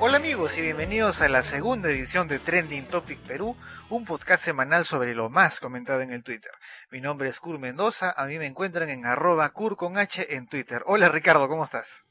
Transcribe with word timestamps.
Hola 0.00 0.18
amigos 0.18 0.56
y 0.56 0.60
bienvenidos 0.60 1.20
a 1.22 1.28
la 1.28 1.42
segunda 1.42 1.90
edición 1.90 2.28
de 2.28 2.38
Trending 2.38 2.86
Topic 2.86 3.18
Perú, 3.18 3.56
un 3.90 4.04
podcast 4.04 4.44
semanal 4.44 4.84
sobre 4.84 5.12
lo 5.12 5.28
más 5.28 5.58
comentado 5.58 6.02
en 6.02 6.12
el 6.12 6.22
Twitter. 6.22 6.52
Mi 6.92 7.00
nombre 7.00 7.28
es 7.28 7.40
Kur 7.40 7.58
Mendoza, 7.58 8.14
a 8.16 8.26
mí 8.26 8.38
me 8.38 8.46
encuentran 8.46 8.90
en 8.90 9.04
arroba 9.04 9.52
Kur 9.52 9.76
con 9.76 9.98
H 9.98 10.36
en 10.36 10.46
Twitter. 10.46 10.84
Hola 10.86 11.08
Ricardo, 11.08 11.48
¿cómo 11.48 11.64
estás? 11.64 12.04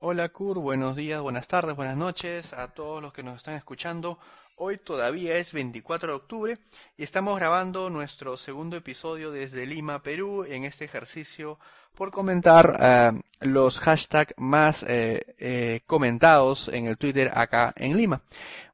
Hola 0.00 0.30
Kur, 0.30 0.58
buenos 0.58 0.96
días, 0.96 1.20
buenas 1.20 1.46
tardes, 1.46 1.76
buenas 1.76 1.96
noches 1.96 2.52
a 2.54 2.74
todos 2.74 3.00
los 3.00 3.12
que 3.12 3.22
nos 3.22 3.36
están 3.36 3.54
escuchando. 3.54 4.18
Hoy 4.56 4.76
todavía 4.78 5.36
es 5.36 5.52
24 5.52 6.08
de 6.08 6.14
octubre 6.16 6.58
y 6.96 7.04
estamos 7.04 7.38
grabando 7.38 7.88
nuestro 7.88 8.36
segundo 8.36 8.76
episodio 8.76 9.30
desde 9.30 9.64
Lima, 9.64 10.02
Perú, 10.02 10.44
en 10.44 10.64
este 10.64 10.86
ejercicio 10.86 11.60
por 11.94 12.10
comentar 12.10 12.76
eh, 12.80 13.12
los 13.40 13.78
hashtags 13.78 14.34
más 14.36 14.82
eh, 14.82 15.34
eh, 15.38 15.80
comentados 15.86 16.68
en 16.68 16.86
el 16.86 16.98
Twitter 16.98 17.30
acá 17.34 17.72
en 17.76 17.96
Lima. 17.96 18.22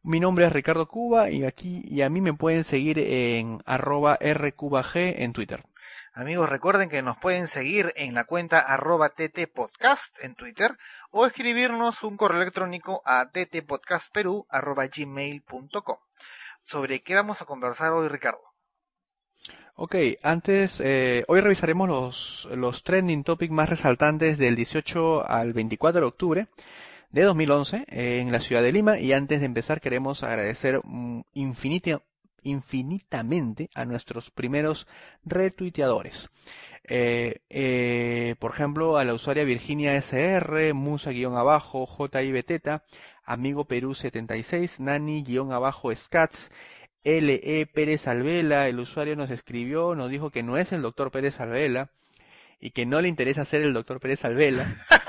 Mi 0.02 0.20
nombre 0.20 0.47
es 0.47 0.52
Ricardo 0.52 0.86
Cuba 0.86 1.30
y 1.30 1.44
aquí 1.44 1.83
y 1.84 2.02
a 2.02 2.11
mí 2.11 2.20
me 2.20 2.33
pueden 2.33 2.64
seguir 2.64 2.98
en 2.98 3.61
arroba 3.66 4.19
rcubag 4.20 4.91
en 4.94 5.33
Twitter. 5.33 5.64
Amigos, 6.14 6.48
recuerden 6.48 6.89
que 6.89 7.02
nos 7.02 7.16
pueden 7.19 7.46
seguir 7.46 7.92
en 7.94 8.14
la 8.14 8.24
cuenta 8.24 8.58
arroba 8.58 9.11
ttpodcast 9.11 10.16
en 10.24 10.34
Twitter 10.34 10.77
o 11.11 11.27
escribirnos 11.27 12.02
un 12.02 12.16
correo 12.16 12.42
electrónico 12.42 13.02
a 13.05 13.30
ttpodcastperú 13.30 14.46
arroba 14.48 14.86
gmail.com. 14.86 15.98
¿Sobre 16.64 17.02
qué 17.02 17.14
vamos 17.14 17.41
a 17.41 17.44
conversar 17.44 17.92
hoy, 17.92 18.08
Ricardo? 18.08 18.47
Ok, 19.80 19.94
antes, 20.24 20.80
eh, 20.80 21.24
hoy 21.28 21.40
revisaremos 21.40 21.88
los, 21.88 22.48
los 22.50 22.82
trending 22.82 23.22
topics 23.22 23.52
más 23.52 23.68
resaltantes 23.68 24.36
del 24.36 24.56
18 24.56 25.24
al 25.24 25.52
24 25.52 26.00
de 26.00 26.06
octubre 26.08 26.46
de 27.12 27.22
2011 27.22 27.84
eh, 27.86 28.18
en 28.18 28.32
la 28.32 28.40
ciudad 28.40 28.60
de 28.64 28.72
Lima 28.72 28.98
y 28.98 29.12
antes 29.12 29.38
de 29.38 29.46
empezar 29.46 29.80
queremos 29.80 30.24
agradecer 30.24 30.80
mm, 30.82 31.20
infinita- 31.34 32.02
infinitamente 32.42 33.70
a 33.72 33.84
nuestros 33.84 34.32
primeros 34.32 34.88
retuiteadores. 35.24 36.28
Eh, 36.82 37.42
eh, 37.48 38.34
por 38.40 38.50
ejemplo, 38.50 38.96
a 38.96 39.04
la 39.04 39.14
usuaria 39.14 39.44
Virginia 39.44 39.94
SR, 39.94 40.74
Musa-abajo, 40.74 41.86
JI 41.86 42.32
Beteta, 42.32 42.82
Amigo 43.24 43.64
Perú 43.66 43.94
76, 43.94 44.80
Nani-abajo 44.80 45.94
Scats, 45.94 46.50
LE 47.04 47.68
Pérez 47.72 48.06
Alvela, 48.08 48.68
el 48.68 48.80
usuario 48.80 49.16
nos 49.16 49.30
escribió, 49.30 49.94
nos 49.94 50.10
dijo 50.10 50.30
que 50.30 50.42
no 50.42 50.56
es 50.56 50.72
el 50.72 50.82
doctor 50.82 51.10
Pérez 51.10 51.40
Alvela 51.40 51.90
y 52.60 52.70
que 52.70 52.86
no 52.86 53.00
le 53.00 53.08
interesa 53.08 53.44
ser 53.44 53.62
el 53.62 53.72
doctor 53.72 54.00
Pérez 54.00 54.24
Alvela. 54.24 54.84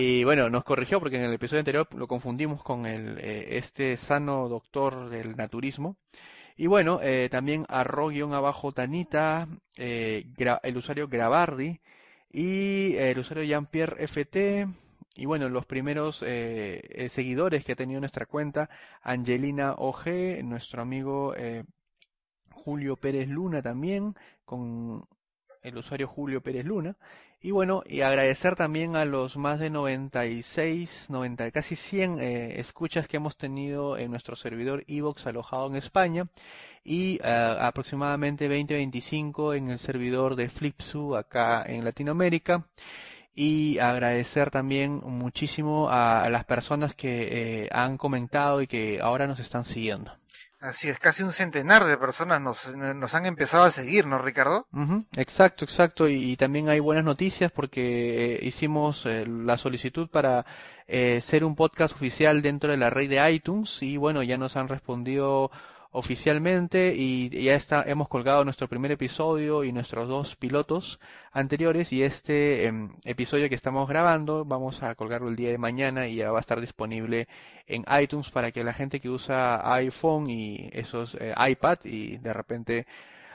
Y 0.00 0.24
bueno, 0.24 0.48
nos 0.50 0.64
corrigió 0.64 0.98
porque 0.98 1.16
en 1.16 1.24
el 1.24 1.34
episodio 1.34 1.60
anterior 1.60 1.86
lo 1.94 2.08
confundimos 2.08 2.62
con 2.62 2.86
el, 2.86 3.18
eh, 3.18 3.58
este 3.58 3.96
sano 3.96 4.48
doctor 4.48 5.10
del 5.10 5.36
naturismo. 5.36 5.96
Y 6.56 6.68
bueno, 6.68 7.00
eh, 7.02 7.28
también 7.30 7.66
arro-abajo 7.68 8.72
Tanita, 8.72 9.48
eh, 9.76 10.24
el 10.62 10.76
usuario 10.76 11.08
Grabardi 11.08 11.80
y 12.32 12.96
el 12.96 13.18
usuario 13.18 13.44
Jean-Pierre 13.44 14.04
FT. 14.06 14.66
Y 15.16 15.26
bueno, 15.26 15.48
los 15.48 15.64
primeros 15.64 16.22
eh, 16.22 16.80
eh, 16.90 17.08
seguidores 17.08 17.64
que 17.64 17.72
ha 17.72 17.76
tenido 17.76 18.00
nuestra 18.00 18.26
cuenta, 18.26 18.68
Angelina 19.02 19.74
OG, 19.74 20.42
nuestro 20.42 20.82
amigo 20.82 21.34
eh, 21.36 21.64
Julio 22.50 22.96
Pérez 22.96 23.28
Luna 23.28 23.62
también, 23.62 24.14
con 24.44 25.02
el 25.62 25.78
usuario 25.78 26.08
Julio 26.08 26.40
Pérez 26.42 26.64
Luna. 26.64 26.96
Y 27.40 27.50
bueno, 27.50 27.82
y 27.86 28.00
agradecer 28.00 28.56
también 28.56 28.96
a 28.96 29.04
los 29.04 29.36
más 29.36 29.60
de 29.60 29.70
96, 29.70 31.10
90, 31.10 31.50
casi 31.50 31.76
100 31.76 32.18
eh, 32.18 32.58
escuchas 32.58 33.06
que 33.06 33.18
hemos 33.18 33.36
tenido 33.36 33.98
en 33.98 34.10
nuestro 34.10 34.34
servidor 34.34 34.82
Evox 34.88 35.26
alojado 35.26 35.66
en 35.66 35.76
España 35.76 36.26
y 36.82 37.18
aproximadamente 37.22 38.48
20-25 38.48 39.56
en 39.56 39.70
el 39.70 39.78
servidor 39.78 40.36
de 40.36 40.48
Flipsu 40.48 41.16
acá 41.16 41.64
en 41.66 41.84
Latinoamérica. 41.84 42.66
Y 43.34 43.78
agradecer 43.78 44.50
también 44.50 45.00
muchísimo 45.04 45.88
a, 45.90 46.28
las 46.30 46.44
personas 46.44 46.94
que 46.94 47.64
eh, 47.64 47.68
han 47.72 47.98
comentado 47.98 48.62
y 48.62 48.66
que 48.66 49.00
ahora 49.02 49.26
nos 49.26 49.40
están 49.40 49.64
siguiendo. 49.64 50.12
Así 50.64 50.88
es, 50.88 50.98
casi 50.98 51.22
un 51.22 51.34
centenar 51.34 51.84
de 51.84 51.98
personas 51.98 52.40
nos, 52.40 52.74
nos 52.74 53.14
han 53.14 53.26
empezado 53.26 53.64
a 53.64 53.70
seguir, 53.70 54.06
¿no, 54.06 54.16
Ricardo? 54.16 54.66
Exacto, 55.14 55.66
exacto. 55.66 56.08
Y, 56.08 56.32
y 56.32 56.36
también 56.38 56.70
hay 56.70 56.80
buenas 56.80 57.04
noticias 57.04 57.52
porque 57.52 58.36
eh, 58.36 58.38
hicimos 58.40 59.04
eh, 59.04 59.26
la 59.26 59.58
solicitud 59.58 60.08
para 60.08 60.46
eh, 60.86 61.20
ser 61.22 61.44
un 61.44 61.54
podcast 61.54 61.94
oficial 61.94 62.40
dentro 62.40 62.70
de 62.70 62.78
la 62.78 62.88
red 62.88 63.10
de 63.10 63.30
iTunes 63.30 63.82
y 63.82 63.98
bueno, 63.98 64.22
ya 64.22 64.38
nos 64.38 64.56
han 64.56 64.68
respondido 64.68 65.50
oficialmente 65.96 66.92
y 66.96 67.30
ya 67.30 67.54
está, 67.54 67.84
hemos 67.86 68.08
colgado 68.08 68.44
nuestro 68.44 68.68
primer 68.68 68.90
episodio 68.90 69.62
y 69.62 69.70
nuestros 69.70 70.08
dos 70.08 70.34
pilotos 70.34 70.98
anteriores 71.30 71.92
y 71.92 72.02
este 72.02 72.66
em, 72.66 72.96
episodio 73.04 73.48
que 73.48 73.54
estamos 73.54 73.88
grabando 73.88 74.44
vamos 74.44 74.82
a 74.82 74.96
colgarlo 74.96 75.28
el 75.28 75.36
día 75.36 75.50
de 75.50 75.58
mañana 75.58 76.08
y 76.08 76.16
ya 76.16 76.32
va 76.32 76.38
a 76.38 76.40
estar 76.40 76.60
disponible 76.60 77.28
en 77.68 77.84
iTunes 78.02 78.32
para 78.32 78.50
que 78.50 78.64
la 78.64 78.74
gente 78.74 78.98
que 78.98 79.08
usa 79.08 79.72
iPhone 79.76 80.28
y 80.28 80.68
esos 80.72 81.16
eh, 81.20 81.32
iPad 81.38 81.78
y 81.84 82.16
de 82.16 82.32
repente 82.32 82.86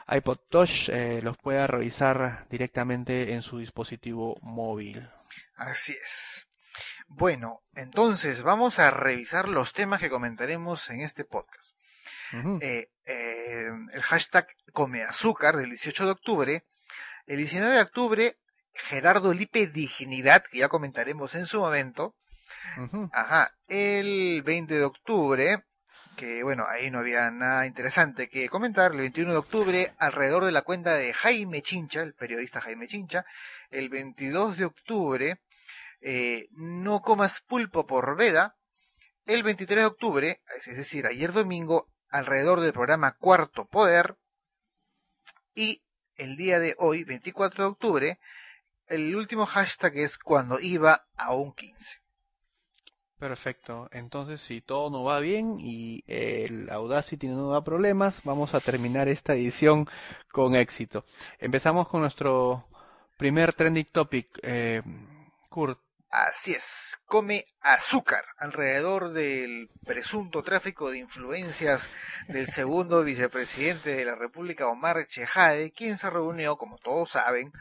iPod 0.10 0.40
Touch 0.50 0.90
eh, 0.90 1.22
los 1.24 1.38
pueda 1.38 1.66
revisar 1.66 2.46
directamente 2.50 3.32
en 3.32 3.42
su 3.42 3.60
dispositivo 3.60 4.38
móvil. 4.42 5.10
Así 5.56 5.94
es. 5.94 6.46
Bueno, 7.08 7.62
entonces 7.74 8.42
vamos 8.42 8.80
a 8.80 8.92
revisar 8.92 9.48
los 9.48 9.72
temas 9.72 10.02
que 10.02 10.10
comentaremos 10.10 10.90
en 10.90 11.02
este 11.02 11.24
podcast. 11.24 11.79
Eh, 12.62 12.90
eh, 13.06 13.70
el 13.92 14.02
hashtag 14.02 14.48
Come 14.72 15.04
Azúcar 15.04 15.58
del 15.58 15.70
18 15.70 16.06
de 16.06 16.12
octubre. 16.12 16.66
El 17.26 17.38
19 17.38 17.76
de 17.76 17.82
octubre, 17.82 18.38
Gerardo 18.74 19.34
Lipe 19.34 19.68
Dignidad, 19.68 20.44
que 20.44 20.60
ya 20.60 20.68
comentaremos 20.68 21.36
en 21.36 21.46
su 21.46 21.60
momento. 21.60 22.16
Ajá, 23.14 23.54
el 23.68 24.42
20 24.44 24.76
de 24.76 24.84
octubre, 24.84 25.64
que 26.16 26.44
bueno, 26.44 26.66
ahí 26.68 26.90
no 26.92 27.00
había 27.00 27.30
nada 27.32 27.66
interesante 27.66 28.30
que 28.30 28.50
comentar. 28.50 28.92
El 28.92 28.98
21 28.98 29.32
de 29.32 29.38
octubre, 29.38 29.94
alrededor 29.98 30.46
de 30.46 30.52
la 30.52 30.64
cuenta 30.64 30.96
de 30.96 31.14
Jaime 31.14 31.62
Chincha, 31.62 32.02
el 32.02 32.14
periodista 32.14 32.62
Jaime 32.62 32.88
Chincha. 32.88 33.26
El 33.70 33.90
22 33.90 34.58
de 34.58 34.66
octubre, 34.66 35.42
eh, 36.02 36.48
no 36.52 37.02
comas 37.02 37.42
pulpo 37.42 37.86
por 37.86 38.16
veda. 38.16 38.56
El 39.26 39.44
23 39.44 39.84
de 39.84 39.86
octubre, 39.86 40.42
es 40.66 40.76
decir, 40.76 41.06
ayer 41.06 41.32
domingo, 41.32 41.88
alrededor 42.10 42.62
del 42.62 42.74
programa 42.74 43.14
Cuarto 43.14 43.66
Poder. 43.66 44.16
Y 45.56 45.82
el 46.16 46.38
día 46.38 46.60
de 46.60 46.76
hoy, 46.78 47.04
24 47.04 47.64
de 47.64 47.70
octubre, 47.70 48.20
el 48.88 49.16
último 49.16 49.46
hashtag 49.46 49.98
es 49.98 50.18
cuando 50.18 50.60
iba 50.60 51.06
a 51.16 51.34
un 51.34 51.54
15. 51.54 52.00
Perfecto. 53.20 53.90
Entonces, 53.92 54.40
si 54.40 54.62
todo 54.62 54.90
no 54.90 55.04
va 55.04 55.20
bien 55.20 55.58
y 55.60 56.04
el 56.08 56.70
Audacity 56.70 57.28
no 57.28 57.50
da 57.50 57.64
problemas, 57.64 58.22
vamos 58.24 58.54
a 58.54 58.62
terminar 58.62 59.10
esta 59.10 59.36
edición 59.36 59.88
con 60.32 60.56
éxito. 60.56 61.06
Empezamos 61.38 61.90
con 61.90 62.00
nuestro 62.00 62.66
primer 63.18 63.54
trending 63.54 63.88
topic. 63.92 64.40
Eh, 64.42 64.82
Kurt, 65.50 65.80
Así 66.12 66.54
es, 66.54 66.98
come 67.06 67.46
azúcar 67.62 68.26
alrededor 68.38 69.14
del 69.14 69.70
presunto 69.86 70.42
tráfico 70.42 70.90
de 70.90 70.98
influencias 70.98 71.92
del 72.28 72.48
segundo 72.48 73.04
vicepresidente 73.04 73.96
de 73.96 74.06
la 74.06 74.16
República, 74.16 74.68
Omar 74.68 75.06
Chejade, 75.06 75.72
quien 75.72 76.00
se 76.00 76.10
reunió, 76.10 76.58
como 76.58 76.80
todos 76.80 77.12
saben, 77.12 77.52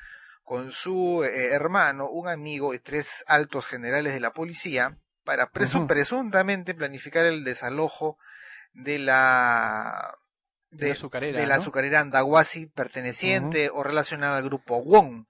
con 0.44 0.72
su 0.72 1.24
eh, 1.24 1.52
hermano, 1.52 2.08
un 2.08 2.26
amigo 2.26 2.72
y 2.72 2.78
tres 2.78 3.22
altos 3.26 3.66
generales 3.66 4.14
de 4.14 4.20
la 4.20 4.32
policía 4.32 4.96
para 5.24 5.52
presu- 5.52 5.86
presuntamente 5.86 6.74
planificar 6.74 7.26
el 7.26 7.44
desalojo 7.44 8.16
de 8.72 8.98
la 8.98 10.16
de 10.70 10.88
la 10.88 10.92
azucarera, 10.94 11.38
de 11.40 11.46
la 11.46 11.56
¿no? 11.56 11.60
azucarera 11.60 12.00
Andahuasi 12.00 12.64
perteneciente 12.66 13.68
o 13.70 13.82
relacionada 13.82 14.38
al 14.38 14.44
grupo 14.44 14.82
Wong. 14.82 15.26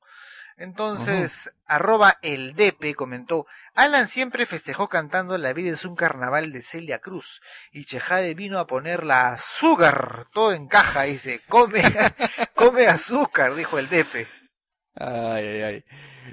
Entonces, 0.58 1.52
arroba 1.66 2.18
el 2.20 2.56
DP 2.56 2.96
comentó, 2.96 3.46
Alan 3.74 4.08
siempre 4.08 4.44
festejó 4.44 4.88
cantando 4.88 5.38
La 5.38 5.52
vida 5.52 5.70
es 5.70 5.84
un 5.84 5.94
carnaval 5.94 6.52
de 6.52 6.64
Celia 6.64 6.98
Cruz 6.98 7.40
y 7.70 7.84
Chejade 7.84 8.34
vino 8.34 8.58
a 8.58 8.66
poner 8.66 9.04
la 9.04 9.34
azúcar, 9.34 10.26
todo 10.32 10.52
en 10.52 10.66
caja, 10.66 11.04
dice, 11.04 11.40
come, 11.48 11.80
come 12.56 12.88
azúcar, 12.88 13.54
dijo 13.54 13.78
el 13.78 13.88
DP. 13.88 14.26
Ay, 14.96 15.46
ay, 15.46 15.62
ay. 15.62 15.84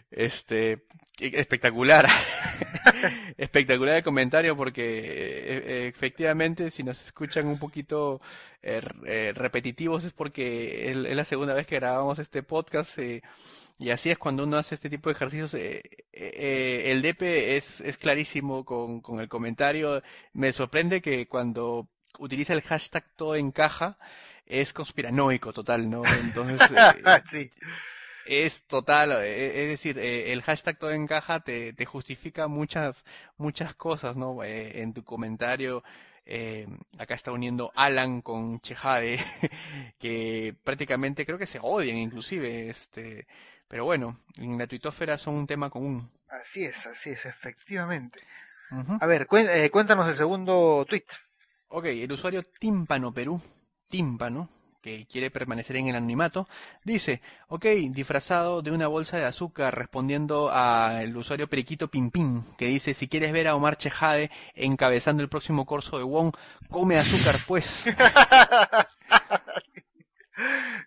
Este, 0.09 0.85
espectacular. 1.19 2.09
espectacular 3.37 3.97
el 3.97 4.03
comentario 4.03 4.57
porque 4.57 4.99
eh, 4.99 5.63
eh, 5.65 5.87
efectivamente 5.87 6.71
si 6.71 6.81
nos 6.83 7.03
escuchan 7.05 7.45
un 7.45 7.59
poquito 7.59 8.21
eh, 8.63 9.33
repetitivos 9.35 10.03
es 10.03 10.13
porque 10.13 10.89
es, 10.89 10.95
la 10.95 11.25
segunda 11.25 11.53
vez 11.53 11.67
que 11.67 11.75
grabamos 11.75 12.17
este 12.17 12.41
podcast 12.41 12.97
y 13.77 13.89
así 13.89 14.09
es 14.09 14.17
cuando 14.17 14.43
uno 14.43 14.57
hace 14.57 14.75
este 14.75 14.89
tipo 14.89 15.09
de 15.09 15.13
ejercicios. 15.13 15.53
el 15.53 17.01
DP 17.01 17.21
es, 17.57 17.81
es 17.81 17.97
clarísimo 17.97 18.65
con, 18.65 19.01
con 19.01 19.19
el 19.19 19.27
comentario. 19.27 20.01
Me 20.33 20.53
sorprende 20.53 21.01
que 21.01 21.27
cuando 21.27 21.89
utiliza 22.19 22.53
el 22.53 22.61
hashtag 22.61 23.05
todo 23.15 23.35
encaja 23.35 23.97
es 24.45 24.73
conspiranoico 24.73 25.51
total, 25.53 25.89
¿no? 25.89 26.03
Entonces, 26.05 26.59
sí 27.27 27.51
es 28.25 28.63
total, 28.63 29.11
eh, 29.23 29.63
es 29.63 29.69
decir, 29.69 29.99
eh, 29.99 30.33
el 30.33 30.41
hashtag 30.41 30.77
todo 30.77 30.91
encaja 30.91 31.41
te, 31.41 31.73
te 31.73 31.85
justifica 31.85 32.47
muchas, 32.47 33.03
muchas 33.37 33.75
cosas, 33.75 34.17
¿no? 34.17 34.43
Eh, 34.43 34.81
en 34.81 34.93
tu 34.93 35.03
comentario, 35.03 35.83
acá 36.97 37.13
está 37.13 37.31
uniendo 37.31 37.71
Alan 37.75 38.21
con 38.21 38.59
Chejade, 38.59 39.19
que 39.99 40.55
prácticamente 40.63 41.25
creo 41.25 41.37
que 41.37 41.45
se 41.45 41.59
odian 41.61 41.97
inclusive, 41.97 42.69
este, 42.69 43.27
pero 43.67 43.85
bueno, 43.85 44.17
en 44.37 44.57
la 44.57 44.67
tuitósfera 44.67 45.17
son 45.17 45.35
un 45.35 45.47
tema 45.47 45.69
común. 45.69 46.09
Así 46.29 46.65
es, 46.65 46.85
así 46.87 47.11
es, 47.11 47.25
efectivamente. 47.25 48.19
A 48.99 49.05
ver, 49.05 49.27
cuéntanos 49.27 50.07
el 50.07 50.15
segundo 50.15 50.85
tweet. 50.87 51.05
Ok, 51.67 51.85
el 51.85 52.11
usuario 52.11 52.43
Tímpano 52.43 53.13
Perú, 53.13 53.41
Tímpano, 53.87 54.49
que 54.81 55.07
quiere 55.07 55.31
permanecer 55.31 55.77
en 55.77 55.87
el 55.87 55.95
anonimato, 55.95 56.47
dice, 56.83 57.21
ok, 57.47 57.65
disfrazado 57.89 58.61
de 58.61 58.71
una 58.71 58.87
bolsa 58.87 59.17
de 59.17 59.25
azúcar, 59.25 59.75
respondiendo 59.75 60.51
al 60.51 61.17
usuario 61.17 61.47
Periquito 61.47 61.87
Pimpín, 61.87 62.43
que 62.57 62.67
dice, 62.67 62.93
si 62.93 63.07
quieres 63.07 63.31
ver 63.31 63.47
a 63.47 63.55
Omar 63.55 63.77
Chejade 63.77 64.29
encabezando 64.53 65.23
el 65.23 65.29
próximo 65.29 65.65
curso 65.65 65.97
de 65.97 66.03
Wong, 66.03 66.35
come 66.69 66.97
azúcar 66.97 67.35
pues. 67.47 67.85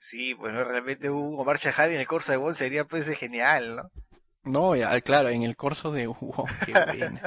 sí, 0.00 0.34
bueno, 0.34 0.64
realmente 0.64 1.10
un 1.10 1.38
Omar 1.38 1.58
Chejade 1.58 1.94
en 1.94 2.00
el 2.00 2.08
curso 2.08 2.32
de 2.32 2.38
Wong 2.38 2.54
sería 2.54 2.84
pues 2.84 3.08
genial, 3.08 3.76
¿no? 3.76 3.90
No, 4.44 4.72
claro, 5.02 5.28
en 5.28 5.42
el 5.42 5.56
curso 5.56 5.90
de 5.90 6.06
Wong, 6.06 6.48
qué 6.66 6.72
bueno. 6.72 7.20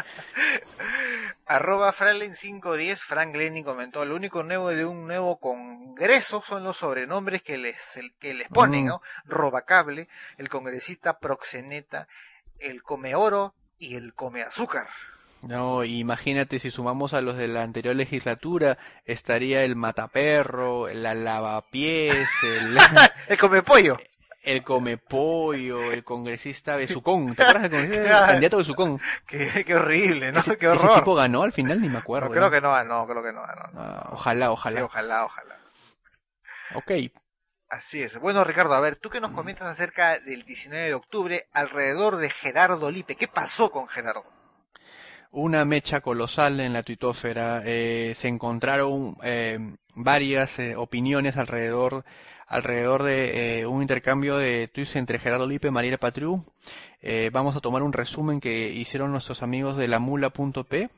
Arroba 1.46 1.92
Fralen510, 1.92 2.98
Frank 2.98 3.36
Lenin 3.36 3.64
comentó, 3.64 4.06
lo 4.06 4.16
único 4.16 4.42
nuevo 4.42 4.70
de 4.70 4.86
un 4.86 5.06
nuevo 5.06 5.38
congreso 5.38 6.42
son 6.48 6.64
los 6.64 6.78
sobrenombres 6.78 7.44
que 7.44 7.58
les, 7.58 8.00
que 8.20 8.34
les 8.34 8.48
ponen, 8.48 8.86
mm. 8.86 8.88
¿no? 8.88 9.02
Robacable, 9.26 10.08
el 10.38 10.50
congresista 10.50 11.20
proxeneta, 11.20 12.08
el 12.60 12.82
come 12.82 13.16
oro 13.16 13.54
y 13.78 13.96
el 13.96 14.14
come 14.14 14.44
azúcar. 14.44 14.88
No, 15.44 15.84
imagínate 15.84 16.60
si 16.60 16.70
sumamos 16.72 17.14
a 17.14 17.22
los 17.22 17.36
de 17.36 17.48
la 17.48 17.64
anterior 17.64 17.96
legislatura, 17.96 18.78
estaría 19.06 19.64
el 19.64 19.76
mataperro, 19.76 20.88
la 20.90 21.16
lavapiés, 21.16 22.30
el... 22.44 22.78
el 23.28 23.38
come 23.38 23.64
pollo 23.64 23.98
el 24.44 24.64
come 24.64 24.98
pollo, 24.98 25.92
el 25.92 26.04
congresista 26.04 26.76
Besucón. 26.76 27.36
¿Te 27.36 27.44
acuerdas 27.44 27.70
del 27.70 27.72
congresista 27.72 28.28
candidato 28.28 28.58
Besucón? 28.58 29.00
Qué, 29.28 29.64
qué 29.66 29.76
horrible, 29.76 30.32
¿no? 30.32 30.42
qué 30.60 30.68
horror. 30.68 30.92
¿Ese 30.92 31.00
tipo 31.00 31.16
ganó 31.16 31.44
al 31.44 31.52
final? 31.52 31.82
Ni 31.82 31.90
me 31.90 32.00
acuerdo. 32.00 32.30
creo 32.30 32.50
que 32.50 32.62
no 32.62 32.72
ganó, 32.72 33.06
creo 33.08 33.24
que 33.24 33.32
no 33.32 33.42
ganó. 33.42 33.70
Ah, 33.76 34.10
ojalá, 34.12 34.52
ojalá. 34.52 34.80
Sí, 34.80 34.84
ojalá, 34.84 35.26
ojalá. 35.26 35.58
Ok. 36.76 36.92
Así 37.70 38.02
es. 38.02 38.20
Bueno, 38.20 38.44
Ricardo, 38.44 38.74
a 38.74 38.82
ver, 38.82 38.98
tú 38.98 39.10
que 39.10 39.22
nos 39.22 39.32
comentas 39.32 39.68
acerca 39.68 40.20
del 40.20 40.44
19 40.44 40.88
de 40.88 40.94
octubre 40.94 41.48
alrededor 41.54 42.18
de 42.18 42.30
Gerardo 42.30 42.92
Lipe. 42.92 43.16
¿Qué 43.16 43.28
pasó 43.28 43.72
con 43.72 43.88
Gerardo? 43.88 44.26
Una 45.32 45.64
mecha 45.66 46.02
colosal 46.02 46.60
en 46.60 46.74
la 46.74 46.84
tuitósfera. 46.84 47.62
Eh, 47.66 48.14
se 48.18 48.28
encontraron 48.28 49.16
eh, 49.24 49.76
varias 49.96 50.60
eh, 50.60 50.76
opiniones 50.76 51.38
alrededor 51.38 52.04
alrededor 52.52 53.04
de 53.04 53.62
eh, 53.62 53.66
un 53.66 53.82
intercambio 53.82 54.36
de 54.38 54.68
tweets 54.68 54.98
entre 54.98 55.20
Gerardo 55.20 55.48
Lipe 55.48 55.70
y 55.70 55.72
Mariela 55.72 55.98
Patriu. 55.98 56.44
Eh, 57.02 57.30
vamos 57.32 57.56
a 57.56 57.62
tomar 57.62 57.82
un 57.82 57.94
resumen 57.94 58.42
que 58.42 58.70
hicieron 58.72 59.14
nuestros 59.14 59.42
amigos 59.42 59.78
de 59.78 59.88
la 59.88 60.00
mula.p, 60.00 60.90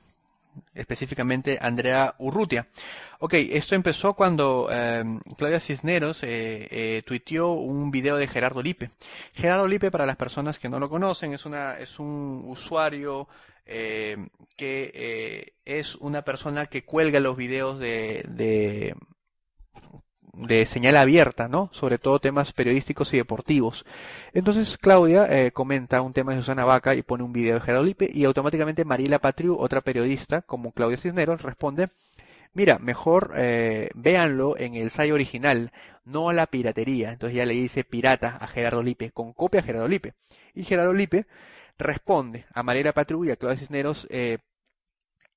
específicamente 0.74 1.60
Andrea 1.62 2.16
Urrutia. 2.18 2.68
Ok, 3.20 3.36
esto 3.36 3.76
empezó 3.76 4.16
cuando 4.16 4.68
Claudia 5.38 5.60
Cisneros 5.60 6.22
eh, 6.24 7.04
tuiteó 7.06 7.52
un 7.52 7.92
video 7.92 8.18
de 8.18 8.28
Gerardo 8.28 8.64
Lipe. 8.64 8.90
Gerardo 9.34 9.68
Lipe, 9.68 9.92
para 9.92 10.08
las 10.08 10.16
personas 10.18 10.58
que 10.58 10.70
no 10.70 10.80
lo 10.80 10.90
conocen, 10.90 11.34
es, 11.34 11.46
una, 11.46 11.78
es 11.78 12.00
un 12.00 12.46
usuario 12.48 13.28
que 13.66 15.54
es 15.66 15.96
una 15.96 16.24
persona 16.24 16.66
que 16.68 16.84
cuelga 16.84 17.20
los 17.20 17.38
videos 17.38 17.80
de, 17.80 18.24
de 20.34 20.66
señal 20.66 20.98
abierta, 20.98 21.48
¿no? 21.48 21.70
Sobre 21.74 22.00
todo 22.00 22.20
temas 22.20 22.54
periodísticos 22.54 23.14
y 23.14 23.18
deportivos. 23.18 23.86
Entonces 24.34 24.78
Claudia 24.78 25.28
eh, 25.30 25.52
comenta 25.52 26.02
un 26.02 26.14
tema 26.14 26.34
de 26.34 26.40
Susana 26.40 26.66
Vaca 26.66 26.96
y 26.96 27.04
pone 27.04 27.24
un 27.24 27.32
video 27.32 27.56
de 27.56 27.62
Gerardo 27.62 27.86
Lipe 27.86 28.10
y 28.12 28.26
automáticamente 28.26 28.84
Mariela 28.84 29.20
Patriu, 29.20 29.56
otra 29.58 29.82
periodista 29.82 30.42
como 30.42 30.72
Claudia 30.72 30.98
Cisneros, 30.98 31.44
responde, 31.44 31.90
mira, 32.54 32.80
mejor 32.80 33.32
eh, 33.36 33.90
véanlo 33.94 34.58
en 34.58 34.74
el 34.74 34.90
site 34.90 35.14
original, 35.14 35.72
no 36.04 36.30
a 36.30 36.34
la 36.34 36.48
piratería. 36.48 37.12
Entonces 37.12 37.38
ya 37.38 37.46
le 37.46 37.54
dice 37.54 37.84
pirata 37.84 38.38
a 38.42 38.48
Gerardo 38.48 38.82
Lipe, 38.82 39.12
con 39.12 39.34
copia 39.34 39.60
a 39.62 39.64
Gerardo 39.64 39.88
Lipe. 39.88 40.14
Y 40.56 40.64
Gerardo 40.64 40.94
Lipe 40.94 41.28
responde 41.78 42.46
a 42.54 42.64
Mariela 42.64 42.94
Patriu 42.94 43.26
y 43.26 43.32
a 43.32 43.36
Claudia 43.36 43.60
Cisneros, 43.60 44.08
eh, 44.10 44.38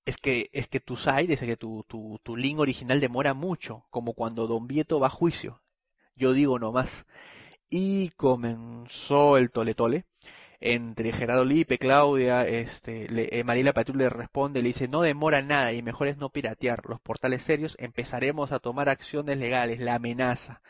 es 0.05 0.17
que, 0.19 0.51
es 0.53 0.69
que 0.69 0.81
tu 0.81 0.97
site, 0.97 1.33
es 1.33 1.41
que 1.41 1.57
tu, 1.57 1.85
tu, 1.89 2.21
tu 2.23 2.35
original 2.59 3.01
demora 3.01 3.35
mucho, 3.35 3.85
como 3.91 4.15
cuando 4.15 4.47
Don 4.47 4.67
Vieto 4.67 5.01
va 5.01 5.09
a 5.09 5.11
juicio. 5.11 5.63
Yo 6.15 6.33
digo 6.33 6.59
nomás. 6.59 7.05
Y 7.69 8.11
comenzó 8.11 9.37
el 9.37 9.51
tole 9.51 9.75
tole 9.75 10.05
entre 10.61 11.13
Gerardo 11.13 11.45
Lipe, 11.45 11.79
Claudia, 11.79 12.47
este, 12.47 13.09
le, 13.09 13.29
eh, 13.33 13.73
Patrul 13.73 13.99
le 13.99 14.09
responde, 14.09 14.63
le 14.63 14.69
dice, 14.69 14.89
no 14.89 15.03
demora 15.03 15.43
nada 15.43 15.73
y 15.73 15.83
mejor 15.83 16.09
es 16.09 16.17
no 16.17 16.31
piratear 16.31 16.83
los 16.87 17.01
portales 17.01 17.43
serios, 17.43 17.77
empezaremos 17.79 18.53
a 18.53 18.59
tomar 18.59 18.89
acciones 18.89 19.39
legales, 19.39 19.81
la 19.81 19.97
amenaza. 19.97 20.63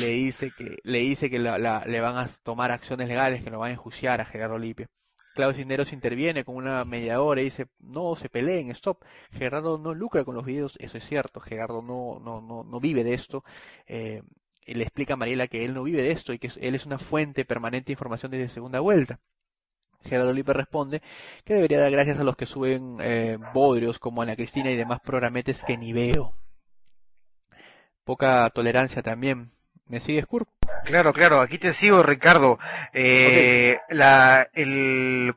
Le 0.00 0.08
dice 0.08 0.50
que, 0.56 0.78
le 0.82 1.00
dice 1.00 1.30
que 1.30 1.38
la, 1.38 1.58
le 1.86 2.00
van 2.00 2.16
a 2.16 2.28
tomar 2.42 2.70
acciones 2.70 3.08
legales, 3.08 3.44
que 3.44 3.50
lo 3.50 3.58
van 3.58 3.70
a 3.70 3.74
enjuiciar 3.74 4.20
a 4.20 4.24
Gerardo 4.24 4.58
Lipe. 4.58 4.88
Claudio 5.34 5.56
Cisneros 5.56 5.92
interviene 5.92 6.44
con 6.44 6.56
una 6.56 6.84
mediadora 6.84 7.40
y 7.40 7.44
dice, 7.44 7.68
no, 7.78 8.16
se 8.16 8.28
peleen, 8.28 8.70
stop. 8.72 9.04
Gerardo 9.30 9.78
no 9.78 9.94
lucra 9.94 10.24
con 10.24 10.34
los 10.34 10.44
videos, 10.44 10.76
eso 10.80 10.98
es 10.98 11.06
cierto, 11.06 11.38
Gerardo 11.38 11.80
no, 11.80 12.18
no, 12.18 12.40
no, 12.40 12.64
no 12.64 12.80
vive 12.80 13.04
de 13.04 13.14
esto. 13.14 13.44
Eh, 13.86 14.22
le 14.74 14.84
explica 14.84 15.14
a 15.14 15.16
Mariela 15.16 15.48
que 15.48 15.64
él 15.64 15.74
no 15.74 15.82
vive 15.82 16.02
de 16.02 16.12
esto 16.12 16.32
y 16.32 16.38
que 16.38 16.50
él 16.60 16.74
es 16.74 16.86
una 16.86 16.98
fuente 16.98 17.44
permanente 17.44 17.86
de 17.86 17.92
información 17.92 18.30
desde 18.30 18.48
segunda 18.48 18.80
vuelta. 18.80 19.18
Gerardo 20.04 20.32
Lipe 20.32 20.52
responde 20.52 21.02
que 21.44 21.54
debería 21.54 21.80
dar 21.80 21.90
gracias 21.90 22.18
a 22.20 22.24
los 22.24 22.36
que 22.36 22.46
suben 22.46 22.98
eh, 23.00 23.38
bodrios 23.52 23.98
como 23.98 24.22
Ana 24.22 24.36
Cristina 24.36 24.70
y 24.70 24.76
demás 24.76 25.00
programetes 25.00 25.64
que 25.64 25.76
ni 25.76 25.92
veo. 25.92 26.34
Poca 28.04 28.48
tolerancia 28.50 29.02
también. 29.02 29.50
¿Me 29.86 30.00
sigues, 30.00 30.26
Kurt? 30.26 30.48
Claro, 30.84 31.12
claro, 31.12 31.40
aquí 31.40 31.58
te 31.58 31.72
sigo, 31.72 32.02
Ricardo. 32.02 32.58
Eh, 32.92 33.78
la, 33.88 34.48
el 34.52 35.34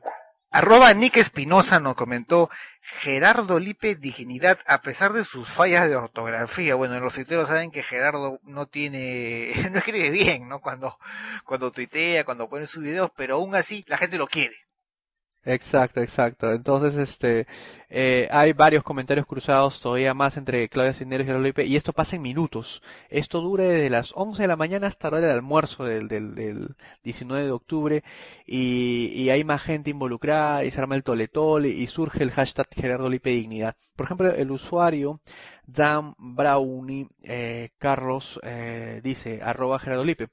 arroba 0.50 0.92
Nick 0.94 1.16
Espinosa 1.16 1.80
nos 1.80 1.94
comentó 1.94 2.50
Gerardo 2.82 3.60
Lipe 3.60 3.94
Dignidad 3.94 4.58
a 4.66 4.82
pesar 4.82 5.12
de 5.12 5.24
sus 5.24 5.48
fallas 5.48 5.88
de 5.88 5.96
ortografía. 5.96 6.74
Bueno, 6.74 6.98
los 6.98 7.14
tuiteros 7.14 7.48
saben 7.48 7.70
que 7.70 7.82
Gerardo 7.82 8.40
no 8.42 8.66
tiene, 8.66 9.52
no 9.70 9.78
escribe 9.78 10.10
bien, 10.10 10.48
¿no? 10.48 10.60
Cuando, 10.60 10.98
cuando 11.44 11.70
tuitea, 11.70 12.24
cuando 12.24 12.48
pone 12.48 12.66
sus 12.66 12.82
videos, 12.82 13.10
pero 13.16 13.36
aún 13.36 13.54
así 13.54 13.84
la 13.86 13.98
gente 13.98 14.18
lo 14.18 14.26
quiere. 14.26 14.56
Exacto, 15.44 16.00
exacto. 16.00 16.52
Entonces, 16.52 16.96
este, 16.96 17.48
eh, 17.90 18.28
hay 18.30 18.52
varios 18.52 18.84
comentarios 18.84 19.26
cruzados 19.26 19.80
todavía 19.80 20.14
más 20.14 20.36
entre 20.36 20.68
Claudia 20.68 20.94
Cisneros 20.94 21.24
y 21.24 21.26
Gerardo 21.26 21.44
Lipe, 21.44 21.64
y 21.64 21.74
esto 21.74 21.92
pasa 21.92 22.14
en 22.14 22.22
minutos. 22.22 22.80
Esto 23.10 23.40
dura 23.40 23.64
desde 23.64 23.90
las 23.90 24.12
11 24.14 24.42
de 24.42 24.48
la 24.48 24.56
mañana 24.56 24.86
hasta 24.86 25.10
la 25.10 25.16
hora 25.18 25.26
del 25.26 25.36
almuerzo 25.36 25.84
del, 25.84 26.06
del, 26.06 26.36
del 26.36 26.76
19 27.02 27.44
de 27.44 27.50
octubre, 27.50 28.04
y, 28.46 29.10
y, 29.14 29.30
hay 29.30 29.42
más 29.42 29.62
gente 29.62 29.90
involucrada, 29.90 30.64
y 30.64 30.70
se 30.70 30.80
arma 30.80 30.94
el 30.94 31.02
toletole, 31.02 31.70
y 31.70 31.88
surge 31.88 32.22
el 32.22 32.30
hashtag 32.30 32.68
Gerardo 32.72 33.08
Lipe 33.10 33.30
Dignidad. 33.30 33.76
Por 33.96 34.06
ejemplo, 34.06 34.30
el 34.32 34.50
usuario 34.52 35.20
Dan 35.66 36.14
Brownie 36.18 37.08
eh, 37.22 37.70
Carlos 37.78 38.38
eh, 38.42 39.00
dice, 39.02 39.40
arroba 39.42 39.78
Gerardo 39.78 40.04
Lipe. 40.04 40.28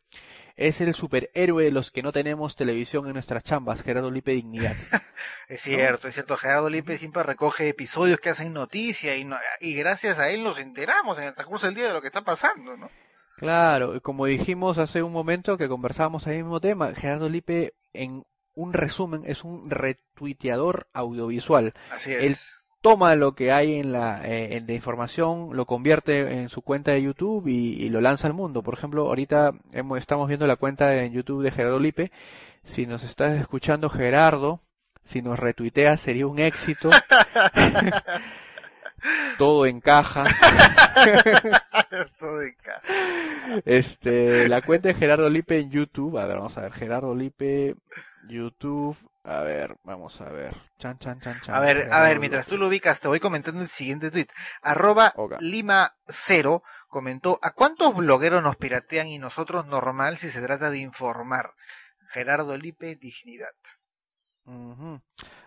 Es 0.61 0.81
el 0.81 0.93
superhéroe 0.93 1.63
de 1.63 1.71
los 1.71 1.89
que 1.89 2.03
no 2.03 2.11
tenemos 2.11 2.55
televisión 2.57 3.07
en 3.07 3.13
nuestras 3.13 3.43
chambas, 3.43 3.81
Gerardo 3.81 4.11
Lipe 4.11 4.33
Dignidad. 4.33 4.75
Es 5.49 5.61
cierto, 5.63 6.07
es 6.07 6.13
cierto. 6.13 6.37
Gerardo 6.37 6.69
Lipe 6.69 6.97
siempre 6.97 7.23
recoge 7.23 7.67
episodios 7.69 8.19
que 8.19 8.29
hacen 8.29 8.53
noticia 8.53 9.15
y, 9.17 9.23
no- 9.25 9.37
y 9.59 9.73
gracias 9.73 10.19
a 10.19 10.29
él 10.29 10.43
nos 10.43 10.59
enteramos 10.59 11.17
en 11.17 11.25
el 11.25 11.33
transcurso 11.33 11.65
del 11.65 11.75
día 11.75 11.87
de 11.87 11.93
lo 11.93 12.01
que 12.01 12.07
está 12.07 12.21
pasando, 12.23 12.77
¿no? 12.77 12.89
Claro, 13.37 13.99
como 14.01 14.25
dijimos 14.27 14.77
hace 14.77 15.01
un 15.01 15.11
momento 15.11 15.57
que 15.57 15.67
conversábamos 15.67 16.27
ahí 16.27 16.37
mismo 16.37 16.59
tema, 16.59 16.93
Gerardo 16.93 17.29
Lipe 17.29 17.73
en 17.93 18.25
un 18.53 18.73
resumen 18.73 19.23
es 19.25 19.43
un 19.43 19.69
retuiteador 19.69 20.87
audiovisual. 20.93 21.73
Así 21.91 22.13
Él 22.13 22.25
es. 22.25 22.58
Toma 22.81 23.15
lo 23.15 23.33
que 23.35 23.51
hay 23.51 23.75
en 23.79 23.91
la, 23.91 24.21
eh, 24.25 24.55
en 24.57 24.67
la 24.67 24.73
información, 24.73 25.49
lo 25.53 25.65
convierte 25.65 26.41
en 26.41 26.49
su 26.49 26.61
cuenta 26.61 26.91
de 26.91 27.01
YouTube 27.01 27.47
y, 27.47 27.73
y 27.83 27.89
lo 27.89 28.01
lanza 28.01 28.27
al 28.27 28.33
mundo. 28.33 28.63
Por 28.63 28.73
ejemplo, 28.75 29.07
ahorita 29.07 29.53
hemos- 29.73 29.99
estamos 29.99 30.27
viendo 30.27 30.47
la 30.47 30.55
cuenta 30.55 31.03
en 31.03 31.13
YouTube 31.13 31.43
de 31.43 31.51
Gerardo 31.51 31.79
Lipe. 31.79 32.11
Si 32.63 32.85
nos 32.85 33.03
estás 33.03 33.39
escuchando, 33.39 33.89
Gerardo, 33.89 34.61
si 35.03 35.21
nos 35.21 35.39
retuiteas 35.39 35.99
sería 36.01 36.27
un 36.27 36.39
éxito. 36.39 36.89
Todo 39.37 39.65
encaja. 39.65 40.25
Todo 42.19 42.41
en 42.41 42.53
casa. 42.61 43.61
Este, 43.65 44.47
la 44.49 44.61
cuenta 44.61 44.89
de 44.89 44.93
Gerardo 44.93 45.29
Lipe 45.29 45.59
en 45.59 45.71
YouTube. 45.71 46.17
A 46.17 46.25
ver, 46.25 46.37
vamos 46.37 46.57
a 46.57 46.61
ver. 46.61 46.73
Gerardo 46.73 47.15
Lipe, 47.15 47.75
YouTube. 48.27 48.97
A 49.23 49.41
ver, 49.41 49.77
vamos 49.83 50.21
a 50.21 50.29
ver. 50.29 50.55
Chan, 50.79 50.97
chan, 50.97 51.19
chan, 51.19 51.41
chan. 51.41 51.55
A 51.55 51.59
ver, 51.59 51.89
a 51.91 52.01
ver, 52.01 52.19
mientras 52.19 52.45
tú 52.45 52.57
lo 52.57 52.67
ubicas, 52.67 53.01
te 53.01 53.07
voy 53.07 53.19
comentando 53.19 53.61
el 53.61 53.67
siguiente 53.67 54.11
tweet. 54.11 54.27
Arroba. 54.61 55.13
Lima 55.39 55.95
Cero 56.07 56.63
comentó, 56.87 57.37
¿a 57.41 57.51
cuántos 57.51 57.95
blogueros 57.95 58.41
nos 58.41 58.55
piratean 58.55 59.07
y 59.07 59.19
nosotros 59.19 59.65
normal 59.65 60.17
si 60.17 60.29
se 60.29 60.41
trata 60.41 60.71
de 60.71 60.79
informar? 60.79 61.53
Gerardo 62.09 62.57
Lipe, 62.57 62.95
dignidad. 62.95 63.53
Ujú. 64.45 65.01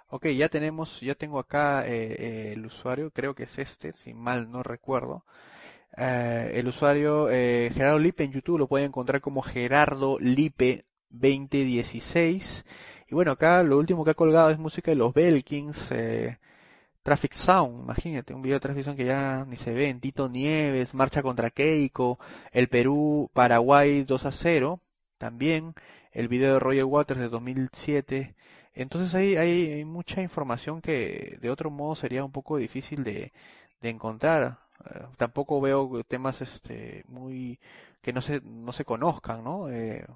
Ok, 0.08 0.26
ya 0.28 0.48
tenemos, 0.48 1.00
ya 1.00 1.14
tengo 1.14 1.38
acá 1.38 1.86
eh, 1.86 2.16
eh, 2.18 2.52
el 2.52 2.66
usuario, 2.66 3.10
creo 3.10 3.34
que 3.34 3.44
es 3.44 3.58
este, 3.58 3.94
si 3.94 4.12
mal 4.12 4.50
no 4.50 4.62
recuerdo. 4.62 5.24
Eh, 5.96 6.52
el 6.54 6.68
usuario 6.68 7.28
eh, 7.30 7.70
Gerardo 7.74 7.98
Lipe 7.98 8.24
en 8.24 8.32
YouTube 8.32 8.58
lo 8.58 8.68
pueden 8.68 8.88
encontrar 8.88 9.20
como 9.20 9.42
Gerardo 9.42 10.18
Lipe 10.20 10.84
2016. 11.10 12.64
Y 13.12 13.14
bueno, 13.14 13.32
acá 13.32 13.62
lo 13.62 13.76
último 13.76 14.06
que 14.06 14.12
ha 14.12 14.14
colgado 14.14 14.48
es 14.48 14.58
música 14.58 14.90
de 14.90 14.94
los 14.94 15.12
Belkins, 15.12 15.90
eh, 15.90 16.38
Traffic 17.02 17.34
Sound, 17.34 17.82
imagínate, 17.82 18.32
un 18.32 18.40
video 18.40 18.56
de 18.56 18.60
Traffic 18.60 18.84
Sound 18.84 18.96
que 18.96 19.04
ya 19.04 19.44
ni 19.46 19.58
se 19.58 19.74
ve, 19.74 19.92
Tito 20.00 20.30
Nieves, 20.30 20.94
Marcha 20.94 21.22
contra 21.22 21.50
Keiko, 21.50 22.18
el 22.52 22.68
Perú, 22.68 23.30
Paraguay 23.34 24.04
2 24.04 24.24
a 24.24 24.32
0, 24.32 24.80
también 25.18 25.74
el 26.12 26.28
video 26.28 26.54
de 26.54 26.60
Roger 26.60 26.84
Waters 26.84 27.20
de 27.20 27.28
2007. 27.28 28.34
Entonces 28.72 29.14
ahí 29.14 29.36
hay, 29.36 29.72
hay 29.72 29.84
mucha 29.84 30.22
información 30.22 30.80
que 30.80 31.36
de 31.42 31.50
otro 31.50 31.70
modo 31.70 31.94
sería 31.96 32.24
un 32.24 32.32
poco 32.32 32.56
difícil 32.56 33.04
de, 33.04 33.34
de 33.82 33.90
encontrar. 33.90 34.60
Eh, 34.86 35.02
tampoco 35.18 35.60
veo 35.60 36.02
temas 36.04 36.40
este 36.40 37.04
muy 37.08 37.58
que 38.00 38.14
no 38.14 38.22
se 38.22 38.40
no 38.42 38.72
se 38.72 38.86
conozcan, 38.86 39.44
¿no? 39.44 39.68
Eh, 39.68 40.06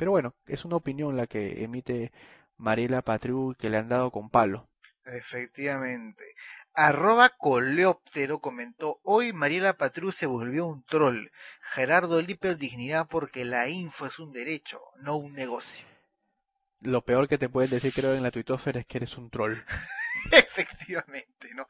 pero 0.00 0.12
bueno, 0.12 0.32
es 0.46 0.64
una 0.64 0.76
opinión 0.76 1.14
la 1.16 1.26
que 1.26 1.62
emite 1.62 2.10
Mariela 2.60 3.02
Patriu 3.02 3.54
que 3.58 3.70
le 3.70 3.78
han 3.78 3.88
dado 3.88 4.10
con 4.10 4.30
palo. 4.30 4.68
Efectivamente. 5.04 6.36
Arroba 6.72 7.30
Coleóptero 7.30 8.38
comentó, 8.38 9.00
hoy 9.02 9.32
Mariela 9.32 9.72
Patrú 9.72 10.12
se 10.12 10.26
volvió 10.26 10.66
un 10.66 10.84
troll. 10.84 11.28
Gerardo 11.62 12.22
Lipe, 12.22 12.54
dignidad 12.54 13.08
porque 13.08 13.44
la 13.44 13.68
info 13.68 14.06
es 14.06 14.18
un 14.18 14.32
derecho, 14.32 14.80
no 14.98 15.16
un 15.16 15.32
negocio. 15.32 15.84
Lo 16.80 17.02
peor 17.02 17.28
que 17.28 17.38
te 17.38 17.48
pueden 17.48 17.70
decir 17.70 17.92
creo 17.92 18.14
en 18.14 18.22
la 18.22 18.30
tuitósfera 18.30 18.80
es 18.80 18.86
que 18.86 18.98
eres 18.98 19.16
un 19.18 19.30
troll. 19.30 19.58
Efectivamente, 20.32 21.54
¿no? 21.54 21.66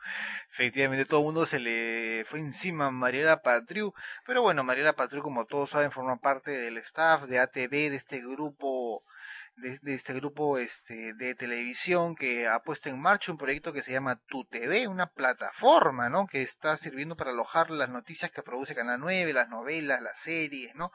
Efectivamente, 0.51 1.07
todo 1.07 1.21
el 1.21 1.27
mundo 1.27 1.47
se 1.47 1.61
le 1.61 2.25
fue 2.27 2.41
encima 2.41 2.87
a 2.87 2.91
Mariela 2.91 3.43
Patriu, 3.43 3.95
pero 4.27 4.43
bueno, 4.43 4.65
Mariela 4.65 4.93
Patriu, 4.93 5.23
como 5.23 5.47
todos 5.47 5.71
saben, 5.71 5.93
forma 5.93 6.17
parte 6.19 6.51
del 6.51 6.79
staff 6.79 7.25
de 7.25 7.39
ATV, 7.39 7.71
de 7.71 7.97
este 7.97 8.21
grupo, 8.21 9.05
de, 9.61 9.79
de 9.83 9.95
este 9.95 10.15
grupo 10.15 10.59
este, 10.59 11.15
de 11.15 11.35
televisión 11.35 12.15
que 12.15 12.49
ha 12.49 12.61
puesto 12.61 12.89
en 12.89 13.01
marcha 13.01 13.33
un 13.33 13.39
proyecto 13.39 13.73
que 13.73 13.83
se 13.83 13.93
llama 13.93 14.21
Tu 14.27 14.45
TV, 14.45 14.89
una 14.89 15.07
plataforma, 15.07 16.09
¿no? 16.09 16.27
Que 16.27 16.43
está 16.43 16.77
sirviendo 16.77 17.17
para 17.17 17.31
alojar 17.31 17.71
las 17.71 17.89
noticias 17.89 18.31
que 18.31 18.43
produce 18.43 18.75
Canal 18.75 19.01
9, 19.01 19.33
las 19.33 19.49
novelas, 19.49 20.03
las 20.03 20.19
series, 20.21 20.75
¿no? 20.75 20.91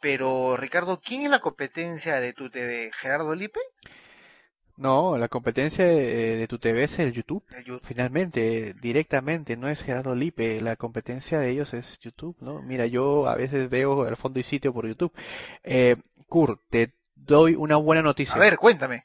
Pero, 0.00 0.56
Ricardo, 0.56 1.00
¿quién 1.00 1.22
es 1.22 1.30
la 1.30 1.40
competencia 1.40 2.20
de 2.20 2.32
Tu 2.32 2.50
TV? 2.50 2.90
¿Gerardo 2.94 3.34
Lipe? 3.34 3.60
No, 4.76 5.16
la 5.18 5.28
competencia 5.28 5.84
de, 5.84 6.36
de 6.36 6.48
tu 6.48 6.58
TV 6.58 6.84
es 6.84 6.98
el 6.98 7.12
YouTube. 7.12 7.44
El 7.56 7.64
YouTube. 7.64 7.86
Finalmente, 7.86 8.74
directamente, 8.80 9.56
no 9.56 9.68
es 9.68 9.82
Gerardo 9.82 10.14
Lipe, 10.16 10.60
la 10.60 10.74
competencia 10.74 11.38
de 11.38 11.50
ellos 11.50 11.74
es 11.74 11.98
YouTube, 12.00 12.36
¿no? 12.40 12.60
Mira, 12.60 12.86
yo 12.86 13.28
a 13.28 13.36
veces 13.36 13.70
veo 13.70 14.08
el 14.08 14.16
fondo 14.16 14.40
y 14.40 14.42
sitio 14.42 14.72
por 14.72 14.88
YouTube. 14.88 15.12
Eh, 15.62 15.96
Kurt, 16.28 16.60
te 16.70 16.92
doy 17.26 17.54
una 17.54 17.76
buena 17.76 18.02
noticia. 18.02 18.36
A 18.36 18.38
ver, 18.38 18.56
cuéntame. 18.56 19.04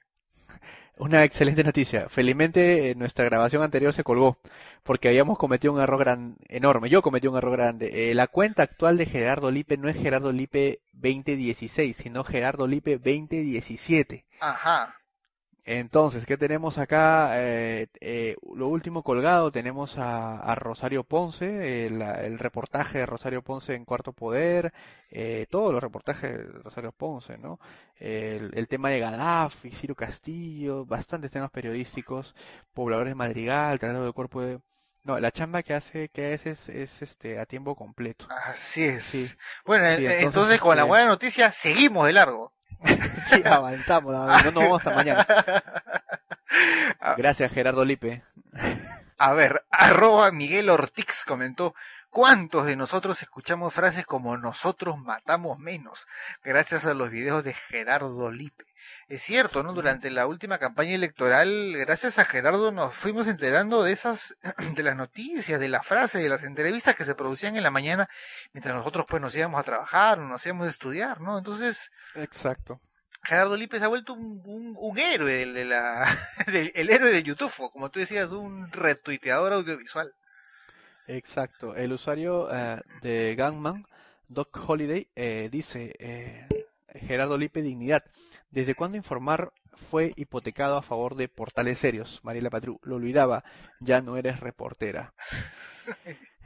Una 0.97 1.23
excelente 1.23 1.63
noticia. 1.63 2.09
Felizmente 2.09 2.91
eh, 2.91 2.95
nuestra 2.95 3.23
grabación 3.23 3.63
anterior 3.63 3.93
se 3.93 4.03
colgó 4.03 4.37
porque 4.83 5.07
habíamos 5.07 5.37
cometido 5.37 5.71
un 5.71 5.79
error 5.79 5.97
gran, 5.97 6.35
enorme. 6.49 6.89
Yo 6.89 7.01
cometí 7.01 7.27
un 7.27 7.37
error 7.37 7.53
grande. 7.53 8.11
Eh, 8.11 8.13
la 8.13 8.27
cuenta 8.27 8.63
actual 8.63 8.97
de 8.97 9.05
Gerardo 9.05 9.49
Lipe 9.49 9.77
no 9.77 9.87
es 9.87 9.95
Gerardo 9.95 10.33
Lipe 10.33 10.81
2016, 10.91 11.95
sino 11.95 12.25
Gerardo 12.25 12.67
Lipe 12.67 12.97
2017. 12.97 14.25
Ajá. 14.41 14.98
Entonces, 15.71 16.25
¿qué 16.25 16.35
tenemos 16.35 16.79
acá? 16.79 17.33
Eh, 17.35 17.87
eh, 18.01 18.35
lo 18.55 18.67
último 18.69 19.03
colgado, 19.03 19.51
tenemos 19.51 19.99
a, 19.99 20.39
a 20.39 20.55
Rosario 20.55 21.03
Ponce, 21.03 21.85
el, 21.85 22.01
el 22.01 22.39
reportaje 22.39 22.97
de 22.99 23.05
Rosario 23.05 23.43
Ponce 23.43 23.75
en 23.75 23.85
Cuarto 23.85 24.11
Poder, 24.11 24.73
eh, 25.11 25.45
todos 25.51 25.71
los 25.71 25.81
reportajes 25.83 26.31
de 26.31 26.43
Rosario 26.63 26.91
Ponce, 26.91 27.37
¿no? 27.37 27.59
El, 27.97 28.51
el 28.55 28.67
tema 28.67 28.89
de 28.89 28.99
Gaddafi, 28.99 29.69
Ciro 29.71 29.93
Castillo, 29.95 30.85
bastantes 30.85 31.29
temas 31.29 31.51
periodísticos, 31.51 32.35
pobladores 32.73 33.11
de 33.11 33.15
Madrigal, 33.15 33.77
traslado 33.79 34.05
de 34.05 34.13
cuerpo 34.13 34.41
de... 34.41 34.59
No, 35.03 35.19
la 35.19 35.31
chamba 35.31 35.61
que 35.63 35.73
hace, 35.75 36.09
que 36.09 36.33
hace 36.33 36.51
es, 36.51 36.67
es 36.69 37.01
este, 37.03 37.39
a 37.39 37.45
tiempo 37.45 37.75
completo. 37.75 38.27
Así 38.45 38.83
es. 38.85 39.05
Sí. 39.05 39.27
Bueno, 39.65 39.85
Sí, 39.95 40.05
eh, 40.05 40.21
entonces, 40.23 40.23
entonces, 40.23 40.59
con 40.59 40.75
la 40.77 40.83
este- 40.83 40.89
buena 40.89 41.05
noticia 41.07 41.51
seguimos 41.51 42.05
de 42.07 42.13
largo. 42.13 42.53
Sí, 43.29 43.43
avanzamos, 43.45 44.11
no 44.13 44.25
nos 44.51 44.53
vamos 44.55 44.77
hasta 44.79 44.95
mañana. 44.95 45.25
A- 46.99 47.15
Gracias, 47.15 47.51
Gerardo 47.51 47.85
Lipe. 47.85 48.23
A 49.17 49.33
ver, 49.33 49.63
arroba 49.69 50.31
Miguel 50.31 50.69
Ortiz 50.69 51.25
comentó, 51.25 51.75
¿cuántos 52.09 52.65
de 52.65 52.75
nosotros 52.75 53.21
escuchamos 53.21 53.73
frases 53.73 54.05
como 54.05 54.37
nosotros 54.37 54.97
matamos 54.97 55.59
menos? 55.59 56.07
Gracias 56.43 56.85
a 56.85 56.93
los 56.93 57.09
videos 57.09 57.43
de 57.43 57.53
Gerardo 57.53 58.31
Lipe. 58.31 58.65
Es 59.09 59.23
cierto, 59.23 59.63
¿no? 59.63 59.73
Durante 59.73 60.11
la 60.11 60.27
última 60.27 60.59
campaña 60.59 60.93
electoral, 60.93 61.73
gracias 61.75 62.19
a 62.19 62.25
Gerardo 62.25 62.71
nos 62.71 62.95
fuimos 62.95 63.27
enterando 63.27 63.81
de 63.81 63.91
esas, 63.91 64.37
de 64.75 64.83
las 64.83 64.95
noticias, 64.95 65.59
de 65.59 65.67
las 65.67 65.83
frases, 65.83 66.21
de 66.21 66.29
las 66.29 66.43
entrevistas 66.43 66.95
que 66.95 67.03
se 67.03 67.15
producían 67.15 67.55
en 67.55 67.63
la 67.63 67.71
mañana, 67.71 68.07
mientras 68.53 68.75
nosotros 68.75 69.07
pues 69.09 69.19
nos 69.19 69.35
íbamos 69.35 69.59
a 69.59 69.63
trabajar 69.63 70.19
nos 70.19 70.45
íbamos 70.45 70.67
a 70.67 70.69
estudiar, 70.69 71.21
¿no? 71.21 71.39
Entonces, 71.39 71.89
Exacto. 72.13 72.81
Gerardo 73.23 73.57
Lipe 73.57 73.79
se 73.79 73.85
ha 73.85 73.87
vuelto 73.87 74.13
un, 74.13 74.43
un, 74.45 74.75
un 74.77 74.99
héroe 74.99 75.33
del, 75.33 75.55
de 75.55 75.65
la, 75.65 76.05
del 76.45 76.71
el 76.75 76.91
héroe 76.91 77.11
de 77.11 77.23
YouTube, 77.23 77.71
como 77.71 77.89
tú 77.89 77.99
decías, 77.99 78.29
un 78.29 78.71
retuiteador 78.71 79.53
audiovisual. 79.53 80.13
Exacto. 81.07 81.75
El 81.75 81.93
usuario 81.93 82.47
eh, 82.53 82.79
de 83.01 83.33
Gangman, 83.35 83.87
Doc 84.27 84.55
Holiday, 84.67 85.09
eh, 85.15 85.49
dice, 85.51 85.95
eh, 85.97 86.47
Gerardo 86.95 87.37
Lipe, 87.37 87.61
dignidad. 87.61 88.03
¿Desde 88.51 88.75
cuándo 88.75 88.97
informar 88.97 89.53
fue 89.89 90.13
hipotecado 90.15 90.77
a 90.77 90.81
favor 90.81 91.15
de 91.15 91.29
portales 91.29 91.79
serios? 91.79 92.19
Mariela 92.23 92.49
Patru, 92.49 92.79
lo 92.83 92.95
olvidaba, 92.95 93.43
ya 93.79 94.01
no 94.01 94.17
eres 94.17 94.39
reportera. 94.39 95.13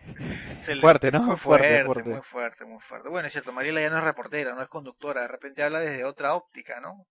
Fuerte, 0.80 1.12
¿no? 1.12 1.24
Muy 1.24 1.38
Fuerte, 1.38 1.80
fuerte, 1.80 2.04
fuerte. 2.04 2.04
muy 2.04 2.22
fuerte, 2.22 2.66
muy 2.66 2.80
fuerte. 2.80 3.10
Bueno, 3.10 3.28
es 3.28 3.34
cierto, 3.34 3.52
Mariela 3.52 3.82
ya 3.82 3.90
no 3.90 3.98
es 3.98 4.04
reportera, 4.04 4.54
no 4.56 4.62
es 4.62 4.68
conductora, 4.68 5.22
de 5.24 5.28
repente 5.28 5.64
habla 5.64 5.80
desde 5.80 6.06
otra 6.06 6.34
óptica, 6.36 6.80
¿no? 6.82 7.08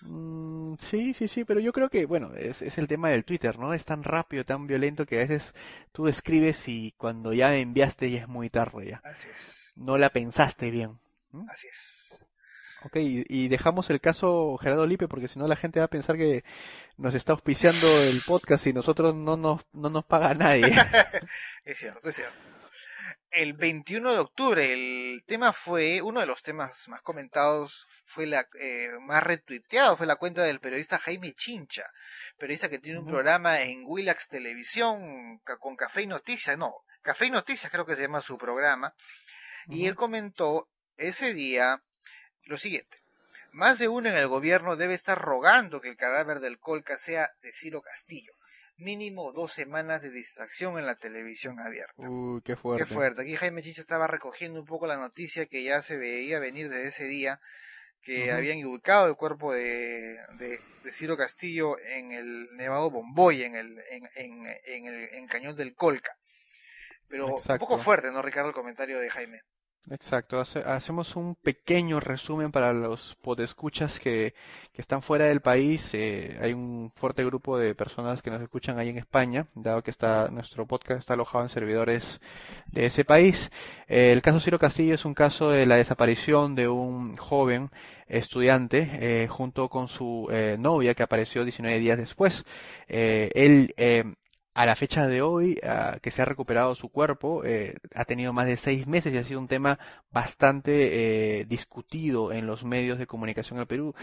Mm, 0.00 0.74
sí, 0.78 1.14
sí, 1.14 1.28
sí, 1.28 1.44
pero 1.44 1.60
yo 1.60 1.72
creo 1.72 1.88
que, 1.90 2.06
bueno, 2.06 2.34
es, 2.34 2.62
es 2.62 2.78
el 2.78 2.88
tema 2.88 3.10
del 3.10 3.24
Twitter, 3.24 3.58
¿no? 3.58 3.72
Es 3.74 3.84
tan 3.84 4.02
rápido, 4.04 4.44
tan 4.44 4.66
violento 4.66 5.06
que 5.06 5.16
a 5.16 5.18
veces 5.20 5.54
tú 5.92 6.08
escribes 6.08 6.68
y 6.68 6.92
cuando 6.98 7.32
ya 7.32 7.56
enviaste 7.56 8.10
ya 8.10 8.20
es 8.22 8.28
muy 8.28 8.50
tarde 8.50 8.86
ya. 8.90 9.04
Así 9.04 9.28
es, 9.28 9.72
No 9.76 9.98
la 9.98 10.10
pensaste 10.10 10.70
bien. 10.70 11.00
¿Mm? 11.32 11.46
así 11.46 11.68
es. 11.68 12.03
Ok, 12.84 12.96
y, 12.96 13.48
dejamos 13.48 13.88
el 13.88 13.98
caso 13.98 14.58
Gerardo 14.58 14.86
Lipe 14.86 15.08
porque 15.08 15.28
si 15.28 15.38
no 15.38 15.48
la 15.48 15.56
gente 15.56 15.80
va 15.80 15.86
a 15.86 15.90
pensar 15.90 16.18
que 16.18 16.44
nos 16.98 17.14
está 17.14 17.32
auspiciando 17.32 17.86
el 18.02 18.20
podcast 18.26 18.66
y 18.66 18.74
nosotros 18.74 19.14
no 19.14 19.38
nos, 19.38 19.62
no 19.72 19.88
nos 19.88 20.04
paga 20.04 20.34
nadie. 20.34 20.64
Es 21.64 21.78
cierto, 21.78 22.10
es 22.10 22.16
cierto. 22.16 22.36
el 23.30 23.54
21 23.54 24.12
de 24.12 24.18
octubre. 24.18 24.72
El 24.74 25.24
tema 25.26 25.54
fue, 25.54 26.02
uno 26.02 26.20
de 26.20 26.26
los 26.26 26.42
temas 26.42 26.86
más 26.88 27.00
comentados, 27.00 27.86
fue 28.04 28.26
la 28.26 28.46
eh, 28.60 28.90
más 29.00 29.22
retuiteado, 29.22 29.96
fue 29.96 30.06
la 30.06 30.16
cuenta 30.16 30.42
del 30.42 30.60
periodista 30.60 30.98
Jaime 30.98 31.32
Chincha, 31.32 31.84
periodista 32.36 32.68
que 32.68 32.80
tiene 32.80 32.98
un 32.98 33.06
programa 33.06 33.62
en 33.62 33.84
Willax 33.86 34.28
Televisión 34.28 35.40
con 35.58 35.74
Café 35.74 36.02
y 36.02 36.06
Noticias, 36.06 36.58
no, 36.58 36.74
Café 37.00 37.26
y 37.26 37.30
Noticias 37.30 37.72
creo 37.72 37.86
que 37.86 37.96
se 37.96 38.02
llama 38.02 38.20
su 38.20 38.36
programa, 38.36 38.94
y 39.68 39.86
él 39.86 39.94
comentó 39.94 40.68
ese 40.98 41.32
día 41.32 41.82
lo 42.44 42.58
siguiente. 42.58 42.98
Más 43.52 43.78
de 43.78 43.88
uno 43.88 44.08
en 44.08 44.16
el 44.16 44.26
gobierno 44.26 44.76
debe 44.76 44.94
estar 44.94 45.20
rogando 45.20 45.80
que 45.80 45.88
el 45.88 45.96
cadáver 45.96 46.40
del 46.40 46.58
Colca 46.58 46.98
sea 46.98 47.30
de 47.42 47.52
Ciro 47.52 47.82
Castillo 47.82 48.32
mínimo 48.76 49.32
dos 49.32 49.52
semanas 49.52 50.02
de 50.02 50.10
distracción 50.10 50.78
en 50.78 50.86
la 50.86 50.96
televisión 50.96 51.60
abierta. 51.60 51.94
Uy, 51.96 52.40
qué 52.42 52.56
fuerte. 52.56 52.84
Qué 52.84 52.92
fuerte. 52.92 53.22
Aquí 53.22 53.36
Jaime 53.36 53.62
Chicha 53.62 53.80
estaba 53.80 54.06
recogiendo 54.06 54.60
un 54.60 54.66
poco 54.66 54.86
la 54.86 54.96
noticia 54.96 55.46
que 55.46 55.62
ya 55.62 55.82
se 55.82 55.96
veía 55.96 56.38
venir 56.38 56.68
desde 56.68 56.88
ese 56.88 57.04
día, 57.04 57.40
que 58.02 58.32
habían 58.32 58.62
ubicado 58.64 59.06
el 59.06 59.16
cuerpo 59.16 59.52
de, 59.52 60.18
de, 60.38 60.60
Ciro 60.92 61.16
Castillo 61.16 61.78
en 61.78 62.12
el 62.12 62.48
Nevado 62.56 62.90
Bomboy, 62.90 63.42
en 63.42 63.54
el, 63.54 63.78
en, 63.90 64.04
en, 64.14 64.46
en 64.64 64.86
el 64.86 65.14
en 65.14 65.26
Cañón 65.26 65.56
del 65.56 65.74
Colca. 65.74 66.16
Pero 67.08 67.36
un 67.36 67.58
poco 67.58 67.78
fuerte, 67.78 68.10
¿no, 68.10 68.22
Ricardo, 68.22 68.48
el 68.48 68.54
comentario 68.54 68.98
de 68.98 69.08
Jaime? 69.08 69.42
Exacto, 69.90 70.40
hacemos 70.40 71.14
un 71.14 71.34
pequeño 71.34 72.00
resumen 72.00 72.50
para 72.50 72.72
los 72.72 73.16
podescuchas 73.20 74.00
que, 74.00 74.34
que 74.72 74.80
están 74.80 75.02
fuera 75.02 75.26
del 75.26 75.42
país. 75.42 75.90
Eh, 75.92 76.38
hay 76.40 76.54
un 76.54 76.90
fuerte 76.94 77.22
grupo 77.22 77.58
de 77.58 77.74
personas 77.74 78.22
que 78.22 78.30
nos 78.30 78.40
escuchan 78.40 78.78
ahí 78.78 78.88
en 78.88 78.96
España, 78.96 79.46
dado 79.54 79.82
que 79.82 79.90
está 79.90 80.30
nuestro 80.30 80.66
podcast 80.66 81.00
está 81.00 81.12
alojado 81.14 81.44
en 81.44 81.50
servidores 81.50 82.22
de 82.72 82.86
ese 82.86 83.04
país. 83.04 83.50
Eh, 83.86 84.12
el 84.12 84.22
caso 84.22 84.40
Ciro 84.40 84.58
Castillo 84.58 84.94
es 84.94 85.04
un 85.04 85.12
caso 85.12 85.50
de 85.50 85.66
la 85.66 85.76
desaparición 85.76 86.54
de 86.54 86.66
un 86.68 87.18
joven 87.18 87.70
estudiante 88.08 88.88
eh, 89.24 89.28
junto 89.28 89.68
con 89.68 89.88
su 89.88 90.28
novia 90.58 90.94
que 90.94 91.02
apareció 91.02 91.44
19 91.44 91.78
días 91.78 91.98
después. 91.98 92.44
él 92.88 93.74
a 94.54 94.66
la 94.66 94.76
fecha 94.76 95.06
de 95.08 95.20
hoy, 95.20 95.58
ah, 95.64 95.98
que 96.00 96.10
se 96.10 96.22
ha 96.22 96.24
recuperado 96.24 96.74
su 96.74 96.88
cuerpo, 96.88 97.44
eh, 97.44 97.76
ha 97.94 98.04
tenido 98.04 98.32
más 98.32 98.46
de 98.46 98.56
seis 98.56 98.86
meses 98.86 99.12
y 99.12 99.18
ha 99.18 99.24
sido 99.24 99.40
un 99.40 99.48
tema 99.48 99.78
bastante 100.12 101.40
eh, 101.40 101.44
discutido 101.44 102.32
en 102.32 102.46
los 102.46 102.64
medios 102.64 102.98
de 102.98 103.06
comunicación 103.06 103.58
del 103.58 103.66
Perú. 103.66 103.94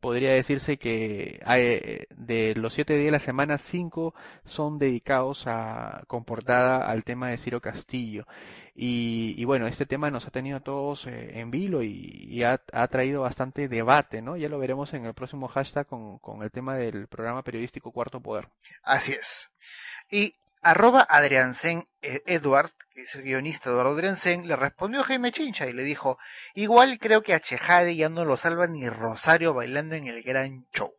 Podría 0.00 0.32
decirse 0.32 0.78
que 0.78 1.40
hay, 1.44 2.06
de 2.16 2.54
los 2.56 2.72
siete 2.72 2.94
días 2.94 3.06
de 3.06 3.10
la 3.10 3.18
semana, 3.18 3.58
cinco 3.58 4.14
son 4.46 4.78
dedicados 4.78 5.46
a 5.46 6.04
comportada 6.06 6.86
al 6.90 7.04
tema 7.04 7.28
de 7.28 7.36
Ciro 7.36 7.60
Castillo. 7.60 8.26
Y, 8.74 9.44
bueno, 9.44 9.66
este 9.66 9.84
tema 9.84 10.10
nos 10.10 10.26
ha 10.26 10.30
tenido 10.30 10.56
a 10.56 10.60
todos 10.60 11.06
eh, 11.06 11.38
en 11.38 11.50
vilo 11.50 11.82
y, 11.82 12.42
ha, 12.44 12.56
traído 12.88 13.20
bastante 13.20 13.68
debate, 13.68 14.22
¿no? 14.22 14.38
Ya 14.38 14.48
lo 14.48 14.58
veremos 14.58 14.94
en 14.94 15.04
el 15.04 15.12
próximo 15.12 15.48
hashtag 15.48 15.86
con 15.86 16.42
el 16.42 16.50
tema 16.50 16.76
del 16.76 17.06
programa 17.06 17.42
periodístico 17.42 17.92
Cuarto 17.92 18.20
Poder. 18.20 18.48
Así 18.82 19.12
es. 19.12 19.50
Y 20.10 20.34
arroba 20.60 21.06
Adriansen 21.08 21.86
eh, 22.02 22.22
Edward, 22.26 22.72
que 22.92 23.02
es 23.02 23.14
el 23.14 23.22
guionista 23.22 23.70
Eduardo 23.70 23.92
Adriansen, 23.92 24.48
le 24.48 24.56
respondió 24.56 25.04
Jaime 25.04 25.30
Chincha 25.30 25.66
y 25.66 25.72
le 25.72 25.84
dijo, 25.84 26.18
igual 26.54 26.98
creo 26.98 27.22
que 27.22 27.32
a 27.32 27.40
Chejade 27.40 27.94
ya 27.94 28.08
no 28.08 28.24
lo 28.24 28.36
salva 28.36 28.66
ni 28.66 28.88
Rosario 28.88 29.54
bailando 29.54 29.94
en 29.94 30.08
el 30.08 30.22
gran 30.22 30.66
show. 30.72 30.92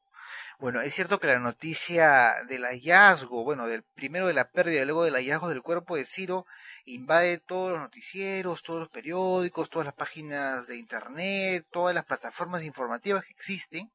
Bueno, 0.60 0.80
es 0.82 0.94
cierto 0.94 1.20
que 1.20 1.28
la 1.28 1.40
noticia 1.40 2.36
del 2.48 2.64
hallazgo, 2.66 3.44
bueno, 3.44 3.68
del 3.68 3.82
primero 3.82 4.28
de 4.28 4.34
la 4.34 4.50
pérdida 4.50 4.84
y 4.84 4.86
luego 4.86 5.04
del 5.04 5.16
hallazgo 5.16 5.50
del 5.50 5.64
cuerpo 5.64 5.96
de 5.96 6.06
Ciro, 6.06 6.46
invade 6.86 7.40
todos 7.40 7.72
los 7.72 7.80
noticieros, 7.80 8.62
todos 8.62 8.82
los 8.82 8.90
periódicos, 8.90 9.70
todas 9.70 9.88
las 9.88 9.96
páginas 9.96 10.68
de 10.68 10.78
internet, 10.78 11.66
todas 11.72 11.96
las 11.96 12.06
plataformas 12.06 12.64
informativas 12.64 13.26
que 13.26 13.32
existen, 13.32 13.92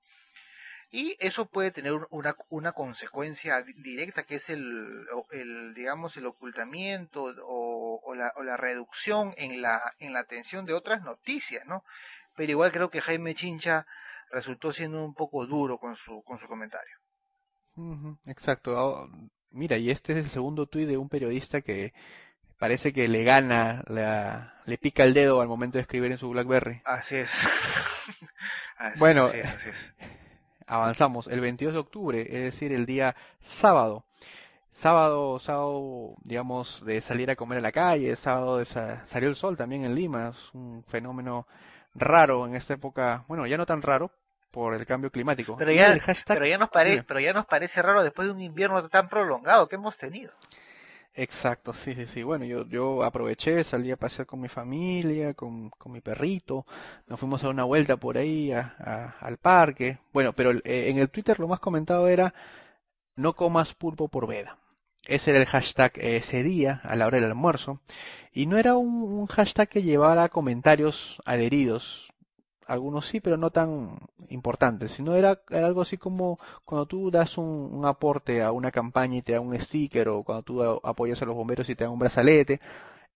y 0.90 1.16
eso 1.18 1.46
puede 1.46 1.70
tener 1.70 1.92
una, 2.10 2.36
una 2.48 2.72
consecuencia 2.72 3.62
directa 3.62 4.22
que 4.22 4.36
es 4.36 4.50
el, 4.50 5.06
el 5.32 5.74
digamos 5.74 6.16
el 6.16 6.26
ocultamiento 6.26 7.24
o, 7.24 8.00
o, 8.04 8.14
la, 8.14 8.32
o, 8.36 8.42
la, 8.42 8.56
reducción 8.56 9.34
en 9.36 9.62
la 9.62 9.80
en 9.98 10.12
la 10.12 10.20
atención 10.20 10.64
de 10.64 10.74
otras 10.74 11.02
noticias 11.02 11.66
no 11.66 11.82
pero 12.36 12.52
igual 12.52 12.70
creo 12.70 12.90
que 12.90 13.00
Jaime 13.00 13.34
Chincha 13.34 13.86
resultó 14.30 14.72
siendo 14.72 15.04
un 15.04 15.14
poco 15.14 15.46
duro 15.46 15.78
con 15.78 15.96
su 15.96 16.22
con 16.22 16.38
su 16.38 16.46
comentario. 16.46 16.96
Exacto. 18.26 19.08
Mira 19.50 19.76
y 19.76 19.90
este 19.90 20.12
es 20.12 20.18
el 20.18 20.30
segundo 20.30 20.66
tuit 20.66 20.86
de 20.86 20.96
un 20.96 21.08
periodista 21.08 21.60
que 21.60 21.92
parece 22.58 22.92
que 22.92 23.08
le 23.08 23.24
gana 23.24 23.82
la, 23.86 24.62
le 24.66 24.78
pica 24.78 25.04
el 25.04 25.14
dedo 25.14 25.40
al 25.40 25.48
momento 25.48 25.78
de 25.78 25.82
escribir 25.82 26.12
en 26.12 26.18
su 26.18 26.30
BlackBerry. 26.30 26.82
Así 26.84 27.16
es. 27.16 27.48
Bueno 28.98 29.24
así 29.24 29.38
es 29.40 29.94
avanzamos, 30.66 31.26
el 31.26 31.40
22 31.40 31.74
de 31.74 31.80
octubre, 31.80 32.20
es 32.22 32.42
decir, 32.42 32.72
el 32.72 32.86
día 32.86 33.16
sábado. 33.44 34.04
Sábado, 34.72 35.38
sábado, 35.38 36.16
digamos, 36.22 36.84
de 36.84 37.00
salir 37.00 37.30
a 37.30 37.36
comer 37.36 37.58
a 37.58 37.62
la 37.62 37.72
calle, 37.72 38.14
sábado 38.14 38.58
de 38.58 38.66
salió 38.66 39.28
el 39.28 39.36
sol 39.36 39.56
también 39.56 39.84
en 39.84 39.94
Lima, 39.94 40.28
es 40.28 40.52
un 40.52 40.84
fenómeno 40.84 41.46
raro 41.94 42.46
en 42.46 42.54
esta 42.54 42.74
época, 42.74 43.24
bueno, 43.26 43.46
ya 43.46 43.56
no 43.56 43.64
tan 43.64 43.80
raro 43.80 44.10
por 44.50 44.74
el 44.74 44.84
cambio 44.84 45.10
climático. 45.10 45.56
Pero 45.56 45.72
ya, 45.72 45.98
pero 46.26 46.46
ya 46.46 46.58
nos 46.58 46.70
parece, 46.70 47.02
pero 47.02 47.20
ya 47.20 47.32
nos 47.32 47.46
parece 47.46 47.80
raro 47.82 48.02
después 48.02 48.28
de 48.28 48.32
un 48.32 48.40
invierno 48.40 48.86
tan 48.88 49.08
prolongado 49.08 49.68
que 49.68 49.76
hemos 49.76 49.96
tenido. 49.96 50.32
Exacto, 51.18 51.72
sí, 51.72 51.94
sí, 51.94 52.06
sí. 52.06 52.22
Bueno, 52.22 52.44
yo, 52.44 52.66
yo 52.68 53.02
aproveché, 53.02 53.64
salí 53.64 53.90
a 53.90 53.96
pasear 53.96 54.26
con 54.26 54.38
mi 54.40 54.48
familia, 54.48 55.32
con, 55.34 55.70
con 55.70 55.92
mi 55.92 56.00
perrito, 56.02 56.66
nos 57.06 57.18
fuimos 57.18 57.42
a 57.42 57.48
una 57.48 57.64
vuelta 57.64 57.96
por 57.96 58.18
ahí 58.18 58.52
al 58.52 59.38
parque. 59.38 59.98
Bueno, 60.12 60.34
pero 60.34 60.50
eh, 60.52 60.88
en 60.90 60.98
el 60.98 61.08
Twitter 61.10 61.40
lo 61.40 61.48
más 61.48 61.58
comentado 61.60 62.06
era 62.08 62.34
no 63.16 63.34
comas 63.36 63.74
pulpo 63.74 64.08
por 64.08 64.26
veda. 64.28 64.58
Ese 65.06 65.30
era 65.30 65.40
el 65.40 65.46
hashtag 65.46 65.92
ese 65.96 66.42
día, 66.44 66.80
a 66.84 66.96
la 66.96 67.06
hora 67.06 67.16
del 67.18 67.26
almuerzo. 67.30 67.80
Y 68.32 68.46
no 68.46 68.58
era 68.58 68.76
un, 68.76 69.02
un 69.02 69.26
hashtag 69.26 69.68
que 69.68 69.82
llevara 69.82 70.28
comentarios 70.30 71.22
adheridos 71.26 72.08
algunos 72.66 73.06
sí, 73.06 73.20
pero 73.20 73.36
no 73.36 73.50
tan 73.50 73.98
importantes, 74.28 74.92
sino 74.92 75.14
era, 75.14 75.40
era 75.50 75.66
algo 75.66 75.82
así 75.82 75.96
como 75.96 76.38
cuando 76.64 76.86
tú 76.86 77.10
das 77.10 77.38
un, 77.38 77.84
aporte 77.84 78.42
a 78.42 78.52
una 78.52 78.70
campaña 78.70 79.18
y 79.18 79.22
te 79.22 79.32
da 79.32 79.40
un 79.40 79.58
sticker 79.58 80.08
o 80.08 80.22
cuando 80.22 80.42
tú 80.42 80.62
apoyas 80.62 81.22
a 81.22 81.26
los 81.26 81.36
bomberos 81.36 81.68
y 81.68 81.76
te 81.76 81.84
da 81.84 81.90
un 81.90 81.98
brazalete, 81.98 82.60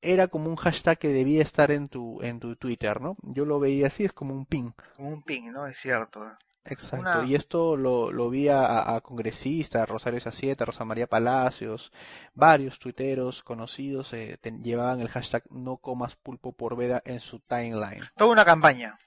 era 0.03 0.29
como 0.29 0.49
un 0.49 0.57
hashtag 0.57 0.99
que 0.99 1.09
debía 1.09 1.43
estar 1.43 1.71
en 1.71 1.89
tu, 1.89 2.23
en 2.23 2.41
tu 2.41 2.57
Twitter, 2.57 3.01
¿no? 3.01 3.17
Yo 3.23 3.45
lo 3.45 3.61
veía 3.61 3.89
así, 3.89 4.05
es 4.05 4.13
como 4.13 4.35
un 4.35 4.47
ping. 4.47 4.71
Como 4.97 5.11
un 5.11 5.23
ping, 5.23 5.51
¿no? 5.51 5.67
Es 5.67 5.79
cierto. 5.79 6.21
Exacto, 6.65 7.25
y 7.25 7.35
esto 7.35 7.75
lo, 7.77 8.13
lo 8.13 8.29
vi 8.29 8.49
a, 8.49 8.95
a 8.95 9.01
congresistas, 9.01 9.89
Rosario 9.89 10.21
Sacieta, 10.21 10.67
Rosa 10.67 10.85
María 10.85 11.07
Palacios, 11.07 11.91
varios 12.35 12.79
tuiteros 12.79 13.43
conocidos 13.43 14.13
eh, 14.13 14.39
llevaban 14.63 15.01
el 15.01 15.09
hashtag 15.09 15.43
no 15.51 15.79
comas 15.79 16.17
pulpo 16.17 16.53
por 16.53 16.77
veda 16.77 17.03
en 17.07 17.21
su 17.21 17.41
timeline. 17.41 18.05
Toda 18.17 18.31
una 18.31 18.45
campaña 18.45 18.99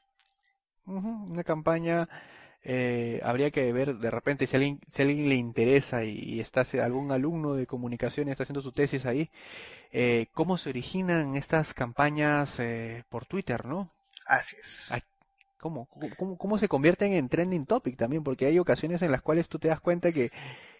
una 0.85 1.43
campaña 1.43 2.07
eh, 2.65 3.19
habría 3.23 3.51
que 3.51 3.73
ver 3.73 3.97
de 3.97 4.09
repente 4.09 4.47
si 4.47 4.55
a 4.55 4.57
alguien, 4.57 4.79
si 4.89 5.01
alguien 5.01 5.27
le 5.27 5.35
interesa 5.35 6.05
y, 6.05 6.39
está 6.39 6.65
algún 6.81 7.11
alumno 7.11 7.55
de 7.55 7.67
comunicación 7.67 8.27
y 8.27 8.31
está 8.31 8.43
haciendo 8.43 8.61
su 8.61 8.71
tesis 8.71 9.05
ahí, 9.05 9.29
eh, 9.91 10.27
cómo 10.33 10.57
se 10.57 10.69
originan 10.69 11.35
estas 11.35 11.73
campañas 11.73 12.59
eh, 12.59 13.03
por 13.09 13.25
Twitter, 13.25 13.65
¿no? 13.65 13.89
Así 14.25 14.55
es. 14.59 14.91
¿Cómo, 15.59 15.87
cómo, 16.17 16.37
cómo 16.37 16.57
se 16.57 16.67
convierten 16.67 17.13
en 17.13 17.29
trending 17.29 17.65
topic 17.65 17.95
también? 17.95 18.23
Porque 18.23 18.45
hay 18.45 18.59
ocasiones 18.59 19.01
en 19.01 19.11
las 19.11 19.21
cuales 19.21 19.47
tú 19.47 19.59
te 19.59 19.69
das 19.69 19.79
cuenta 19.79 20.11
que, 20.11 20.29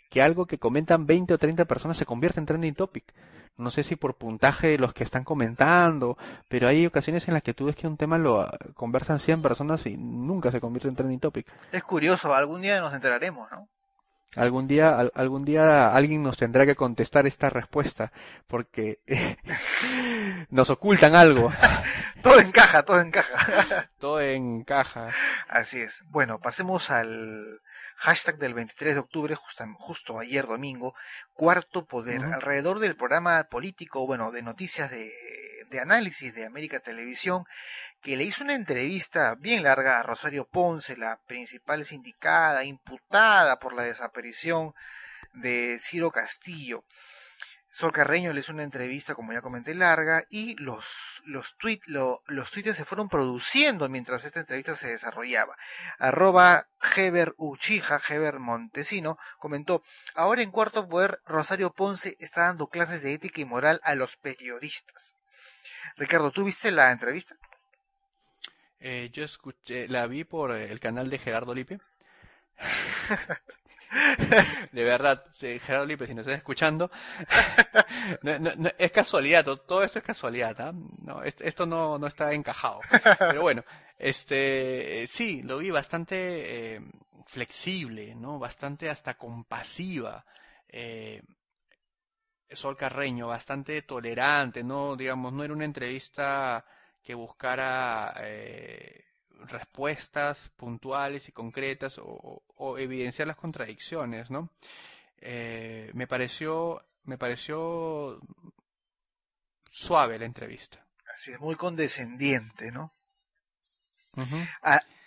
que 0.10 0.22
algo 0.22 0.46
que 0.46 0.60
comentan 0.60 1.06
20 1.06 1.34
o 1.34 1.38
30 1.38 1.66
personas 1.66 1.98
se 1.98 2.06
convierte 2.06 2.40
en 2.40 2.46
trending 2.46 2.76
topic 2.76 3.14
no 3.58 3.72
sé 3.72 3.84
si 3.84 3.96
por 3.96 4.16
puntaje 4.16 4.68
de 4.68 4.78
los 4.78 4.94
que 4.94 5.04
están 5.04 5.24
comentando, 5.24 6.18
pero 6.48 6.68
hay 6.68 6.86
ocasiones 6.86 7.28
en 7.28 7.36
las 7.36 7.44
que 7.44 7.54
tú 7.54 7.66
ves 7.66 7.76
que 7.76 7.88
un 7.88 7.98
tema 7.98 8.18
lo 8.18 8.42
ah, 8.42 8.58
conversan 8.74 9.20
100 9.20 9.42
personas 9.42 9.86
y 9.86 9.96
nunca 9.98 10.52
se 10.52 10.60
convierte 10.60 10.90
en 10.90 10.96
trending 10.96 11.20
topic. 11.20 11.48
Es 11.72 11.84
curioso, 11.84 12.34
algún 12.34 12.62
día 12.62 12.80
nos 12.80 12.94
enteraremos, 12.94 13.52
¿no? 13.52 13.68
Algún 14.36 14.68
día, 14.68 14.98
algún 15.14 15.46
día 15.46 15.94
alguien 15.94 16.24
nos 16.24 16.38
tendrá 16.38 16.66
que 16.66 16.76
contestar 16.76 17.28
esta 17.28 17.52
respuesta, 17.52 18.12
porque 18.48 19.00
nos 20.50 20.72
ocultan 20.72 21.16
algo. 21.16 21.54
todo 22.24 22.40
encaja, 22.40 22.82
todo 22.82 23.00
encaja. 23.00 23.92
todo 24.00 24.20
encaja. 24.22 25.12
Así 25.48 25.82
es. 25.82 26.04
Bueno, 26.08 26.40
pasemos 26.40 26.90
al 26.90 27.62
hashtag 27.98 28.38
del 28.38 28.54
23 28.54 28.96
de 28.96 29.00
octubre, 29.00 29.36
justo, 29.36 29.66
justo 29.78 30.20
ayer 30.20 30.46
domingo, 30.48 30.96
Cuarto 31.34 31.86
Poder, 31.86 32.24
alrededor 32.24 32.80
del 32.80 32.96
programa 32.96 33.44
político, 33.46 34.06
bueno, 34.06 34.32
de 34.32 34.42
noticias 34.42 34.92
de, 34.92 35.12
de 35.70 35.80
análisis 35.80 36.34
de 36.34 36.46
América 36.46 36.80
Televisión, 36.80 37.46
que 38.02 38.18
le 38.18 38.26
hizo 38.26 38.44
una 38.44 38.56
entrevista 38.56 39.36
bien 39.36 39.64
larga 39.64 40.00
a 40.00 40.04
Rosario 40.04 40.46
Ponce, 40.46 40.98
la 40.98 41.20
principal 41.26 41.86
sindicada, 41.86 42.66
imputada 42.66 43.60
por 43.60 43.74
la 43.74 43.84
desaparición 43.84 44.74
de 45.34 45.80
Ciro 45.82 46.12
Castillo. 46.12 46.84
Sol 47.74 47.92
Carreño 47.92 48.32
le 48.34 48.42
hizo 48.42 48.52
una 48.52 48.62
entrevista, 48.62 49.16
como 49.16 49.34
ya 49.34 49.42
comenté, 49.42 49.74
larga, 49.74 50.26
y 50.30 50.56
los, 50.62 51.24
los, 51.26 51.58
tweet, 51.58 51.82
los 51.88 52.52
tweets 52.52 52.78
se 52.78 52.86
fueron 52.86 53.10
produciendo 53.10 53.90
mientras 53.90 54.26
esta 54.26 54.42
entrevista 54.42 54.76
se 54.76 54.90
desarrollaba. 54.90 55.58
Arroba 55.98 56.68
Heber 56.96 57.34
Uchija, 57.36 58.00
Heber 58.08 58.38
Montesino, 58.38 59.18
comentó, 59.40 59.82
ahora 60.14 60.44
en 60.44 60.52
Cuarto 60.52 60.88
Poder, 60.88 61.20
Rosario 61.26 61.72
Ponce 61.72 62.16
está 62.20 62.42
dando 62.42 62.68
clases 62.68 63.02
de 63.02 63.14
ética 63.14 63.42
y 63.42 63.46
moral 63.46 63.82
a 63.84 63.96
los 63.96 64.18
periodistas. 64.18 65.16
Ricardo, 65.98 66.30
¿tú 66.30 66.44
viste 66.44 66.70
la 66.70 66.92
entrevista? 66.92 67.36
Eh, 68.80 69.10
yo 69.12 69.24
escuché, 69.24 69.88
la 69.88 70.06
vi 70.06 70.26
por 70.26 70.52
el 70.52 70.80
canal 70.80 71.10
de 71.10 71.18
Gerardo 71.18 71.56
Lipe. 71.56 71.80
de 74.72 74.84
verdad, 74.84 75.24
Gerardo 75.40 75.86
Lipe, 75.86 76.08
si 76.08 76.14
nos 76.14 76.26
estás 76.26 76.38
escuchando, 76.38 76.92
es 78.78 78.92
casualidad, 78.92 79.46
todo, 79.46 79.84
esto 79.84 80.00
es 80.00 80.06
casualidad, 80.06 80.60
¿ah? 80.62 80.74
no, 80.74 81.24
esto 81.24 81.66
no, 81.66 81.98
no 81.98 82.08
está 82.08 82.34
encajado. 82.34 82.82
Pero 83.20 83.42
bueno, 83.42 83.64
este, 83.98 85.06
sí, 85.08 85.44
lo 85.44 85.60
vi 85.60 85.70
bastante 85.70 86.76
eh, 86.76 86.82
flexible, 87.28 88.16
¿no? 88.16 88.40
Bastante 88.40 88.90
hasta 88.90 89.16
compasiva. 89.16 90.26
Eh, 90.68 91.22
Sol 92.52 92.78
Carreño, 92.78 93.28
bastante 93.28 93.82
tolerante, 93.82 94.64
¿no? 94.64 94.96
Digamos, 94.96 95.34
no 95.34 95.44
era 95.44 95.54
una 95.54 95.66
entrevista 95.66 96.66
que 97.02 97.14
buscara 97.14 98.14
eh, 98.22 99.06
respuestas 99.48 100.50
puntuales 100.56 101.28
y 101.30 101.32
concretas 101.32 102.00
o, 102.00 102.78
evidenciar 102.78 103.28
las 103.28 103.38
contradicciones, 103.38 104.32
¿no? 104.32 104.50
Eh, 105.18 105.92
me 105.94 106.08
pareció, 106.08 106.84
me 107.04 107.18
pareció 107.18 108.20
suave 109.70 110.20
la 110.20 110.26
entrevista. 110.26 110.86
Así 111.14 111.32
es, 111.32 111.40
muy 111.40 111.56
condescendiente, 111.56 112.72
¿no? 112.72 112.94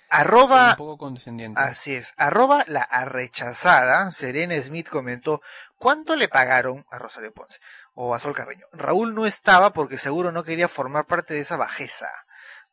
arroba, 0.08 0.70
un 0.70 0.76
poco 0.76 0.98
condescendiente. 0.98 1.60
Así 1.60 1.94
es, 1.94 2.12
arroba 2.16 2.64
la 2.66 2.86
rechazada, 3.06 4.10
Serena 4.12 4.60
Smith 4.60 4.88
comentó, 4.88 5.42
¿cuánto 5.76 6.16
le 6.16 6.28
pagaron 6.28 6.86
a 6.90 6.98
Rosario 6.98 7.32
Ponce? 7.32 7.58
O 7.94 8.14
a 8.14 8.18
Sol 8.18 8.34
Carreño. 8.34 8.66
Raúl 8.72 9.14
no 9.14 9.26
estaba 9.26 9.72
porque 9.72 9.98
seguro 9.98 10.30
no 10.30 10.44
quería 10.44 10.68
formar 10.68 11.06
parte 11.06 11.34
de 11.34 11.40
esa 11.40 11.56
bajeza. 11.56 12.08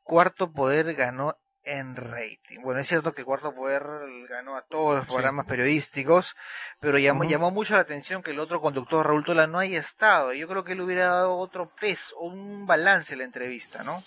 Cuarto 0.03 0.51
Poder 0.51 0.93
ganó 0.95 1.37
en 1.65 1.95
rating. 1.95 2.59
Bueno, 2.61 2.79
es 2.79 2.87
cierto 2.87 3.13
que 3.13 3.23
Cuarto 3.23 3.53
Poder 3.53 3.83
ganó 4.29 4.55
a 4.55 4.61
todos 4.63 4.97
los 4.97 5.05
programas 5.05 5.45
periodísticos, 5.45 6.35
pero 6.79 6.97
llamó, 6.97 7.23
llamó 7.23 7.51
mucho 7.51 7.75
la 7.75 7.81
atención 7.81 8.21
que 8.21 8.31
el 8.31 8.39
otro 8.39 8.61
conductor, 8.61 9.05
Raúl 9.05 9.23
Tola, 9.23 9.47
no 9.47 9.59
haya 9.59 9.79
estado. 9.79 10.33
Yo 10.33 10.47
creo 10.47 10.63
que 10.63 10.73
él 10.73 10.81
hubiera 10.81 11.11
dado 11.11 11.37
otro 11.37 11.69
peso, 11.79 12.17
un 12.19 12.65
balance 12.65 13.13
en 13.13 13.19
la 13.19 13.25
entrevista, 13.25 13.83
¿no? 13.83 14.03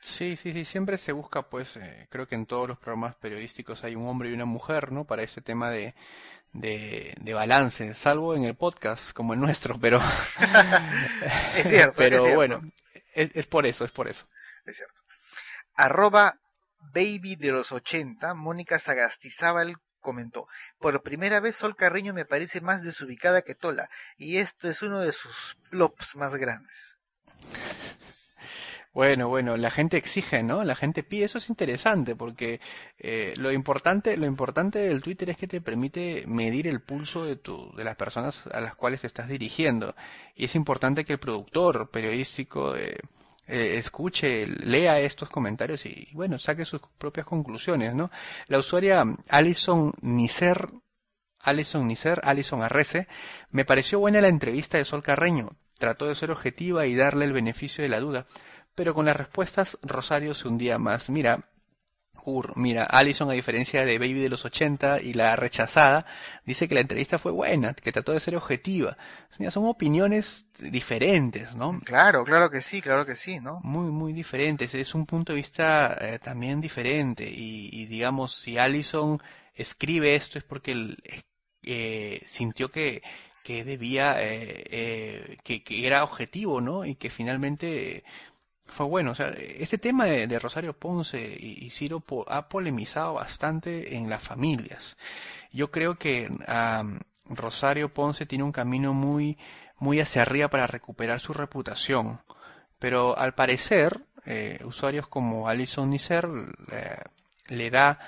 Sí, 0.00 0.36
sí, 0.36 0.52
sí, 0.52 0.64
siempre 0.64 0.96
se 0.96 1.12
busca, 1.12 1.42
pues, 1.42 1.76
eh, 1.76 2.06
creo 2.10 2.26
que 2.26 2.34
en 2.34 2.46
todos 2.46 2.66
los 2.66 2.78
programas 2.78 3.16
periodísticos 3.16 3.84
hay 3.84 3.94
un 3.94 4.06
hombre 4.08 4.30
y 4.30 4.32
una 4.32 4.46
mujer, 4.46 4.92
¿no? 4.92 5.04
Para 5.04 5.22
ese 5.22 5.42
tema 5.42 5.70
de, 5.70 5.94
de, 6.52 7.34
balance, 7.34 7.92
salvo 7.92 8.34
en 8.34 8.44
el 8.44 8.54
podcast 8.54 9.12
como 9.12 9.34
el 9.34 9.40
nuestro, 9.40 9.78
pero... 9.78 10.00
es 11.56 11.68
cierto. 11.68 11.94
pero 11.98 12.34
bueno, 12.34 12.62
es, 13.14 13.30
es 13.34 13.46
por 13.46 13.66
eso, 13.66 13.84
es 13.84 13.90
por 13.90 14.08
eso. 14.08 14.26
Es 14.64 14.76
cierto. 14.76 15.00
Arroba 15.74 16.38
Baby 16.80 17.36
de 17.36 17.52
los 17.52 17.72
80, 17.72 18.34
Mónica 18.34 18.78
Sagastizábal 18.78 19.76
comentó, 20.00 20.48
por 20.78 21.02
primera 21.02 21.40
vez 21.40 21.56
Sol 21.56 21.76
Carreño 21.76 22.14
me 22.14 22.24
parece 22.24 22.60
más 22.60 22.82
desubicada 22.82 23.42
que 23.42 23.54
Tola, 23.54 23.90
y 24.16 24.38
esto 24.38 24.68
es 24.68 24.82
uno 24.82 25.00
de 25.00 25.12
sus 25.12 25.56
plops 25.70 26.16
más 26.16 26.34
grandes. 26.36 26.98
Bueno, 28.92 29.28
bueno, 29.28 29.56
la 29.56 29.70
gente 29.70 29.96
exige, 29.96 30.42
¿no? 30.42 30.64
La 30.64 30.74
gente 30.74 31.04
pide, 31.04 31.26
eso 31.26 31.38
es 31.38 31.48
interesante, 31.48 32.16
porque 32.16 32.60
eh, 32.98 33.34
lo 33.36 33.52
importante, 33.52 34.16
lo 34.16 34.26
importante 34.26 34.80
del 34.80 35.00
Twitter 35.00 35.30
es 35.30 35.36
que 35.36 35.46
te 35.46 35.60
permite 35.60 36.24
medir 36.26 36.66
el 36.66 36.80
pulso 36.80 37.24
de 37.24 37.36
tu, 37.36 37.72
de 37.76 37.84
las 37.84 37.94
personas 37.94 38.48
a 38.48 38.60
las 38.60 38.74
cuales 38.74 39.02
te 39.02 39.06
estás 39.06 39.28
dirigiendo, 39.28 39.94
y 40.34 40.46
es 40.46 40.56
importante 40.56 41.04
que 41.04 41.12
el 41.12 41.20
productor 41.20 41.90
periodístico 41.90 42.76
eh, 42.76 42.98
eh, 43.50 43.78
escuche, 43.78 44.46
lea 44.46 45.00
estos 45.00 45.28
comentarios 45.28 45.84
y, 45.84 46.08
bueno, 46.12 46.38
saque 46.38 46.64
sus 46.64 46.80
propias 46.98 47.26
conclusiones, 47.26 47.94
¿no? 47.94 48.10
La 48.46 48.58
usuaria 48.58 49.04
Alison 49.28 49.92
Nicer, 50.02 50.68
Alison 51.40 51.86
Nicer, 51.86 52.20
Alison 52.22 52.62
Arrece, 52.62 53.08
me 53.50 53.64
pareció 53.64 53.98
buena 53.98 54.20
la 54.20 54.28
entrevista 54.28 54.78
de 54.78 54.84
Sol 54.84 55.02
Carreño. 55.02 55.50
Trató 55.78 56.06
de 56.06 56.14
ser 56.14 56.30
objetiva 56.30 56.86
y 56.86 56.94
darle 56.94 57.24
el 57.24 57.32
beneficio 57.32 57.82
de 57.82 57.88
la 57.88 58.00
duda, 58.00 58.26
pero 58.74 58.94
con 58.94 59.06
las 59.06 59.16
respuestas 59.16 59.78
Rosario 59.82 60.34
se 60.34 60.46
hundía 60.46 60.78
más. 60.78 61.10
Mira, 61.10 61.49
mira, 62.56 62.84
Allison, 62.84 63.30
a 63.30 63.34
diferencia 63.34 63.84
de 63.84 63.98
Baby 63.98 64.20
de 64.20 64.28
los 64.28 64.44
80 64.44 65.00
y 65.02 65.12
la 65.14 65.36
rechazada, 65.36 66.06
dice 66.44 66.68
que 66.68 66.74
la 66.74 66.80
entrevista 66.80 67.18
fue 67.18 67.32
buena, 67.32 67.74
que 67.74 67.92
trató 67.92 68.12
de 68.12 68.20
ser 68.20 68.36
objetiva. 68.36 68.96
son 69.50 69.66
opiniones 69.66 70.46
diferentes, 70.58 71.54
¿no? 71.54 71.80
Claro, 71.84 72.24
claro 72.24 72.50
que 72.50 72.62
sí, 72.62 72.80
claro 72.80 73.06
que 73.06 73.16
sí, 73.16 73.40
¿no? 73.40 73.60
Muy, 73.62 73.90
muy 73.90 74.12
diferentes. 74.12 74.74
Es 74.74 74.94
un 74.94 75.06
punto 75.06 75.32
de 75.32 75.36
vista 75.36 75.96
eh, 76.00 76.18
también 76.18 76.60
diferente. 76.60 77.28
Y, 77.28 77.86
digamos, 77.86 78.34
si 78.34 78.58
Allison 78.58 79.20
escribe 79.54 80.14
esto 80.14 80.38
es 80.38 80.44
porque 80.44 80.96
eh, 81.62 82.22
sintió 82.26 82.70
que, 82.70 83.02
que 83.42 83.64
debía, 83.64 84.16
eh, 84.18 85.36
que, 85.44 85.62
que, 85.62 85.86
era 85.86 86.04
objetivo, 86.04 86.60
¿no? 86.60 86.84
Y 86.84 86.94
que 86.94 87.10
finalmente 87.10 88.04
fue 88.70 88.86
bueno. 88.86 89.10
O 89.12 89.14
sea, 89.14 89.28
este 89.28 89.78
tema 89.78 90.06
de, 90.06 90.38
Rosario 90.38 90.72
Ponce 90.72 91.20
y, 91.20 91.68
Ciro 91.70 92.02
ha 92.28 92.48
polemizado 92.48 93.14
bastante 93.14 93.96
en 93.96 94.08
las 94.08 94.22
familias. 94.22 94.96
Yo 95.52 95.70
creo 95.70 95.96
que 95.96 96.30
Rosario 97.26 97.92
Ponce 97.92 98.26
tiene 98.26 98.44
un 98.44 98.52
camino 98.52 98.92
muy, 98.92 99.38
muy 99.78 100.00
hacia 100.00 100.22
arriba 100.22 100.48
para 100.48 100.66
recuperar 100.66 101.20
su 101.20 101.32
reputación. 101.32 102.20
Pero 102.78 103.16
al 103.18 103.34
parecer, 103.34 104.00
eh, 104.24 104.60
usuarios 104.64 105.06
como 105.08 105.48
Alison 105.48 105.90
Nisser 105.90 106.28
le 107.48 107.70
da, 107.70 107.98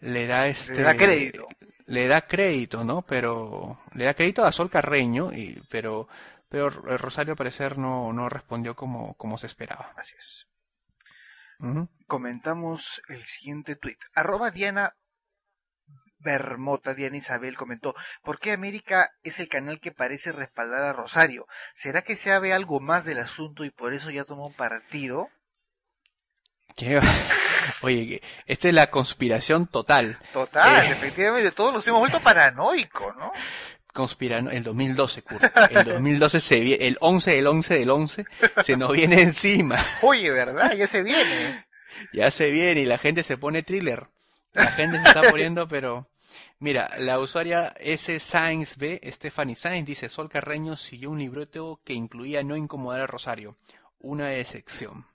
le 0.00 0.26
da 0.26 0.46
este, 0.46 0.74
le 0.76 0.82
da 0.82 0.96
crédito, 0.96 1.48
le 1.86 2.06
da 2.06 2.20
crédito, 2.22 2.84
¿no? 2.84 3.02
Pero 3.02 3.80
le 3.94 4.04
da 4.04 4.14
crédito 4.14 4.44
a 4.44 4.52
Sol 4.52 4.70
Carreño, 4.70 5.32
y, 5.32 5.60
pero 5.68 6.08
pero 6.50 6.68
Rosario 6.68 7.32
al 7.32 7.38
parecer 7.38 7.78
no, 7.78 8.12
no 8.12 8.28
respondió 8.28 8.74
como, 8.74 9.14
como 9.14 9.38
se 9.38 9.46
esperaba. 9.46 9.94
Así 9.96 10.14
es. 10.18 10.46
Comentamos 12.06 13.02
el 13.08 13.24
siguiente 13.24 13.76
tuit. 13.76 13.98
Arroba 14.14 14.50
Diana 14.50 14.96
Bermota, 16.18 16.94
Diana 16.94 17.16
Isabel 17.16 17.56
comentó, 17.56 17.94
¿por 18.22 18.40
qué 18.40 18.52
América 18.52 19.12
es 19.22 19.40
el 19.40 19.48
canal 19.48 19.80
que 19.80 19.92
parece 19.92 20.32
respaldar 20.32 20.82
a 20.82 20.92
Rosario? 20.92 21.46
¿Será 21.74 22.02
que 22.02 22.16
se 22.16 22.30
sabe 22.30 22.52
algo 22.52 22.80
más 22.80 23.04
del 23.04 23.18
asunto 23.18 23.64
y 23.64 23.70
por 23.70 23.94
eso 23.94 24.10
ya 24.10 24.24
tomó 24.24 24.48
un 24.48 24.54
partido? 24.54 25.28
¿Qué? 26.76 27.00
Oye, 27.82 28.22
esta 28.46 28.68
es 28.68 28.74
la 28.74 28.90
conspiración 28.90 29.66
total. 29.66 30.18
Total, 30.32 30.86
eh, 30.86 30.92
efectivamente, 30.92 31.52
todos 31.52 31.72
nos 31.72 31.86
hemos 31.86 32.00
vuelto 32.00 32.20
paranoicos, 32.20 33.16
¿no? 33.16 33.32
Conspirando 33.92 34.50
el 34.50 34.62
2012, 34.62 35.22
Kurt. 35.22 35.44
El 35.70 35.84
2012 35.84 36.40
se 36.40 36.60
viene, 36.60 36.86
el 36.86 36.96
11 37.00 37.34
del 37.34 37.46
11 37.46 37.78
del 37.78 37.90
11 37.90 38.24
se 38.64 38.76
nos 38.76 38.92
viene 38.92 39.22
encima. 39.22 39.78
Oye, 40.02 40.30
¿verdad? 40.30 40.72
Ya 40.74 40.86
se 40.86 41.02
viene. 41.02 41.66
Ya 42.12 42.30
se 42.30 42.50
viene 42.50 42.82
y 42.82 42.86
la 42.86 42.98
gente 42.98 43.22
se 43.22 43.36
pone 43.36 43.62
thriller. 43.62 44.08
La 44.52 44.72
gente 44.72 44.98
se 44.98 45.08
está 45.08 45.22
poniendo, 45.30 45.68
pero 45.68 46.06
mira, 46.58 46.90
la 46.98 47.18
usuaria 47.18 47.74
S. 47.78 48.18
Sainz 48.20 48.76
B, 48.76 49.00
Stephanie 49.04 49.54
Sainz, 49.54 49.86
dice, 49.86 50.08
Sol 50.08 50.28
Carreño 50.28 50.76
siguió 50.76 51.10
un 51.10 51.18
libreto 51.18 51.80
que 51.84 51.92
incluía 51.92 52.42
no 52.42 52.56
incomodar 52.56 53.00
a 53.00 53.06
Rosario, 53.06 53.56
una 54.00 54.34
excepción. 54.34 55.06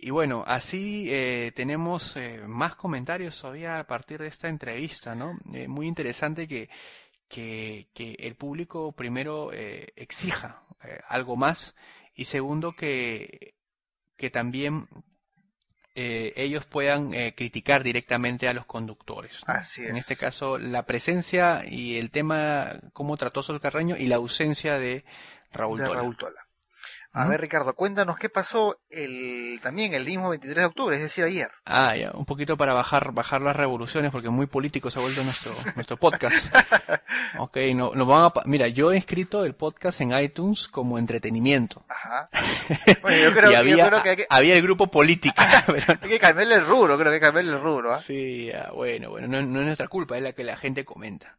Y 0.00 0.10
bueno, 0.10 0.44
así 0.46 1.06
eh, 1.08 1.50
tenemos 1.56 2.16
eh, 2.16 2.42
más 2.46 2.76
comentarios 2.76 3.40
todavía 3.40 3.80
a 3.80 3.86
partir 3.86 4.20
de 4.20 4.28
esta 4.28 4.48
entrevista, 4.48 5.16
¿no? 5.16 5.36
Eh, 5.52 5.66
muy 5.66 5.88
interesante 5.88 6.46
que 6.46 6.70
que, 7.28 7.88
que 7.94 8.16
el 8.18 8.34
público 8.34 8.92
primero 8.92 9.52
eh, 9.52 9.92
exija 9.96 10.62
eh, 10.82 11.00
algo 11.08 11.36
más 11.36 11.74
y 12.14 12.24
segundo 12.24 12.72
que, 12.72 13.54
que 14.16 14.30
también 14.30 14.88
eh, 15.94 16.32
ellos 16.36 16.64
puedan 16.64 17.12
criticar 17.34 17.82
directamente 17.82 18.48
a 18.48 18.54
los 18.54 18.66
conductores. 18.66 19.42
Así 19.46 19.82
es. 19.82 19.90
En 19.90 19.96
este 19.96 20.16
caso, 20.16 20.58
la 20.58 20.86
presencia 20.86 21.64
y 21.68 21.98
el 21.98 22.10
tema, 22.10 22.80
cómo 22.92 23.16
trató 23.16 23.42
Sol 23.42 23.60
Carreño 23.60 23.96
y 23.96 24.06
la 24.06 24.16
ausencia 24.16 24.78
de 24.78 25.04
Raúl 25.52 25.80
de 25.80 25.88
Raúl 25.88 26.16
Tola. 26.16 26.47
A 27.12 27.22
Ujú. 27.22 27.30
ver, 27.30 27.40
Ricardo, 27.40 27.74
cuéntanos 27.74 28.16
qué 28.18 28.28
pasó 28.28 28.78
el 28.90 29.58
también 29.62 29.94
el 29.94 30.04
mismo 30.04 30.28
23 30.28 30.56
de 30.58 30.64
octubre, 30.66 30.96
es 30.96 31.02
decir, 31.02 31.24
ayer. 31.24 31.50
Ah, 31.64 31.96
ya, 31.96 32.10
un 32.12 32.26
poquito 32.26 32.56
para 32.58 32.74
bajar, 32.74 33.12
bajar 33.12 33.40
las 33.40 33.56
revoluciones, 33.56 34.12
porque 34.12 34.28
muy 34.28 34.46
político 34.46 34.90
se 34.90 34.98
ha 34.98 35.02
vuelto 35.02 35.24
nuestro, 35.24 35.52
nuestro 35.76 35.96
podcast. 35.96 36.54
Ok, 37.38 37.56
no, 37.74 37.92
nos 37.94 38.06
van 38.08 38.24
a, 38.24 38.32
mira, 38.46 38.68
yo 38.68 38.90
he 38.92 38.96
escrito 38.96 39.44
el 39.44 39.54
podcast 39.54 40.00
en 40.00 40.12
iTunes 40.18 40.66
como 40.68 40.98
entretenimiento. 40.98 41.84
Ajá. 41.88 42.30
Bueno, 43.02 43.18
yo 43.22 43.34
creo, 43.34 43.50
y 43.50 43.52
yo 43.54 43.58
había, 43.58 43.86
creo 43.88 44.02
que 44.02 44.08
hay 44.10 44.16
que, 44.16 44.26
había 44.28 44.54
el 44.54 44.62
grupo 44.62 44.90
política. 44.90 45.62
pero- 45.66 45.98
hay 46.00 46.08
que 46.08 46.18
cambiarle 46.18 46.54
el 46.56 46.66
rubro, 46.66 46.96
creo 46.98 47.10
que 47.10 47.14
hay 47.14 47.20
que 47.20 47.26
cambiarle 47.26 47.52
el 47.52 47.60
rubro, 47.60 47.92
¿ah? 47.94 48.00
Sí, 48.00 48.50
bueno, 48.74 49.10
bueno, 49.10 49.26
no, 49.28 49.42
no 49.42 49.60
es 49.60 49.66
nuestra 49.66 49.88
culpa, 49.88 50.16
es 50.16 50.22
la 50.22 50.32
que 50.32 50.44
la 50.44 50.56
gente 50.56 50.84
comenta. 50.84 51.36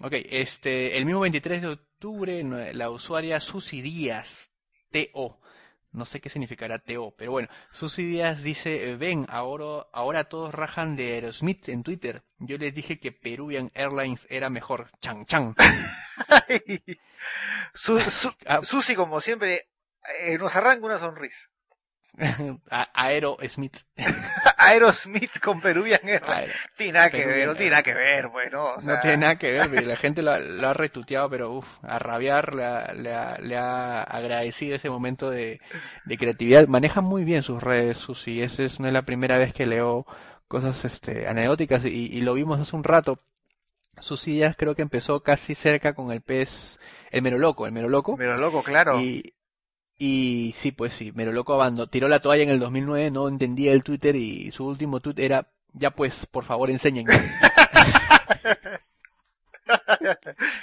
Ok, 0.00 0.12
este, 0.30 0.96
el 0.98 1.06
mismo 1.06 1.20
23 1.20 1.62
de 1.62 1.68
octubre, 1.68 2.44
no- 2.44 2.58
la 2.72 2.90
usuaria 2.90 3.40
Susy 3.40 3.82
Díaz, 3.82 4.50
TO, 5.12 5.38
no 5.92 6.04
sé 6.04 6.20
qué 6.20 6.28
significará 6.28 6.78
TO, 6.78 7.14
pero 7.16 7.32
bueno, 7.32 7.48
Susy 7.70 8.04
Díaz 8.04 8.42
dice, 8.42 8.90
eh, 8.90 8.96
ven, 8.96 9.26
ahora, 9.28 9.86
ahora 9.92 10.24
todos 10.24 10.54
rajan 10.54 10.96
de 10.96 11.14
Aerosmith 11.14 11.68
en 11.68 11.82
Twitter. 11.82 12.22
Yo 12.38 12.58
les 12.58 12.74
dije 12.74 13.00
que 13.00 13.12
Peruvian 13.12 13.70
Airlines 13.74 14.26
era 14.30 14.50
mejor, 14.50 14.88
chan 15.00 15.26
chan. 15.26 15.54
Su, 17.74 17.98
su. 18.00 18.32
Susi, 18.62 18.94
como 18.94 19.20
siempre, 19.20 19.68
eh, 20.20 20.38
nos 20.38 20.54
arranca 20.54 20.86
una 20.86 20.98
sonrisa. 20.98 21.48
A- 22.70 22.88
Aerosmith. 22.94 23.78
Aerosmith 24.58 25.38
con 25.40 25.60
Peruvian. 25.60 26.00
Aero- 26.04 26.52
Tiene 26.76 26.92
nada 26.92 27.10
que 27.10 27.24
ver, 27.26 27.46
no 27.46 27.54
tiene 27.54 27.70
nada 27.70 27.82
que 27.82 27.94
ver, 27.94 28.28
bueno. 28.28 28.64
O 28.76 28.80
sea, 28.80 28.94
No 28.94 29.00
tiene 29.00 29.16
nada 29.18 29.36
que 29.36 29.52
ver, 29.52 29.86
la 29.86 29.96
gente 29.96 30.22
lo, 30.22 30.32
ha- 30.32 30.38
lo 30.38 30.68
ha 30.68 30.74
retuiteado, 30.74 31.28
pero 31.30 31.50
uf, 31.52 31.66
a 31.82 31.98
rabiar 31.98 32.54
le 32.54 32.64
ha, 32.64 32.92
le 32.94 33.14
ha- 33.14 33.38
le 33.38 33.56
ha 33.56 34.02
agradecido 34.02 34.76
ese 34.76 34.90
momento 34.90 35.30
de, 35.30 35.60
de 36.04 36.16
creatividad. 36.18 36.66
Maneja 36.68 37.00
muy 37.00 37.24
bien 37.24 37.42
sus 37.42 37.62
redes, 37.62 37.98
Susi. 37.98 38.42
Esa 38.42 38.62
es, 38.62 38.80
no 38.80 38.86
es 38.86 38.92
la 38.92 39.02
primera 39.02 39.38
vez 39.38 39.52
que 39.52 39.66
leo 39.66 40.06
cosas 40.48 40.84
este, 40.84 41.26
anecdóticas 41.28 41.84
y, 41.84 41.88
y 42.06 42.20
lo 42.20 42.34
vimos 42.34 42.60
hace 42.60 42.76
un 42.76 42.84
rato. 42.84 43.20
Susi 43.98 44.32
Díaz 44.32 44.56
creo 44.58 44.74
que 44.74 44.82
empezó 44.82 45.22
casi 45.22 45.54
cerca 45.54 45.94
con 45.94 46.12
el 46.12 46.20
pez, 46.20 46.78
el 47.10 47.22
Meroloco, 47.22 47.64
el 47.66 47.72
Meroloco. 47.72 48.14
Pero 48.16 48.36
loco, 48.36 48.62
claro. 48.62 49.00
Y, 49.00 49.32
y 49.98 50.54
sí, 50.58 50.72
pues 50.72 50.92
sí, 50.92 51.12
Meroloco 51.12 51.54
abandonó, 51.54 51.88
tiró 51.88 52.08
la 52.08 52.20
toalla 52.20 52.42
en 52.42 52.50
el 52.50 52.58
2009, 52.60 53.10
no 53.10 53.28
entendía 53.28 53.72
el 53.72 53.82
Twitter 53.84 54.14
y 54.16 54.50
su 54.50 54.66
último 54.66 55.00
tweet 55.00 55.14
era, 55.24 55.48
ya 55.72 55.90
pues, 55.90 56.26
por 56.26 56.44
favor 56.44 56.70
enséñenme. 56.70 57.14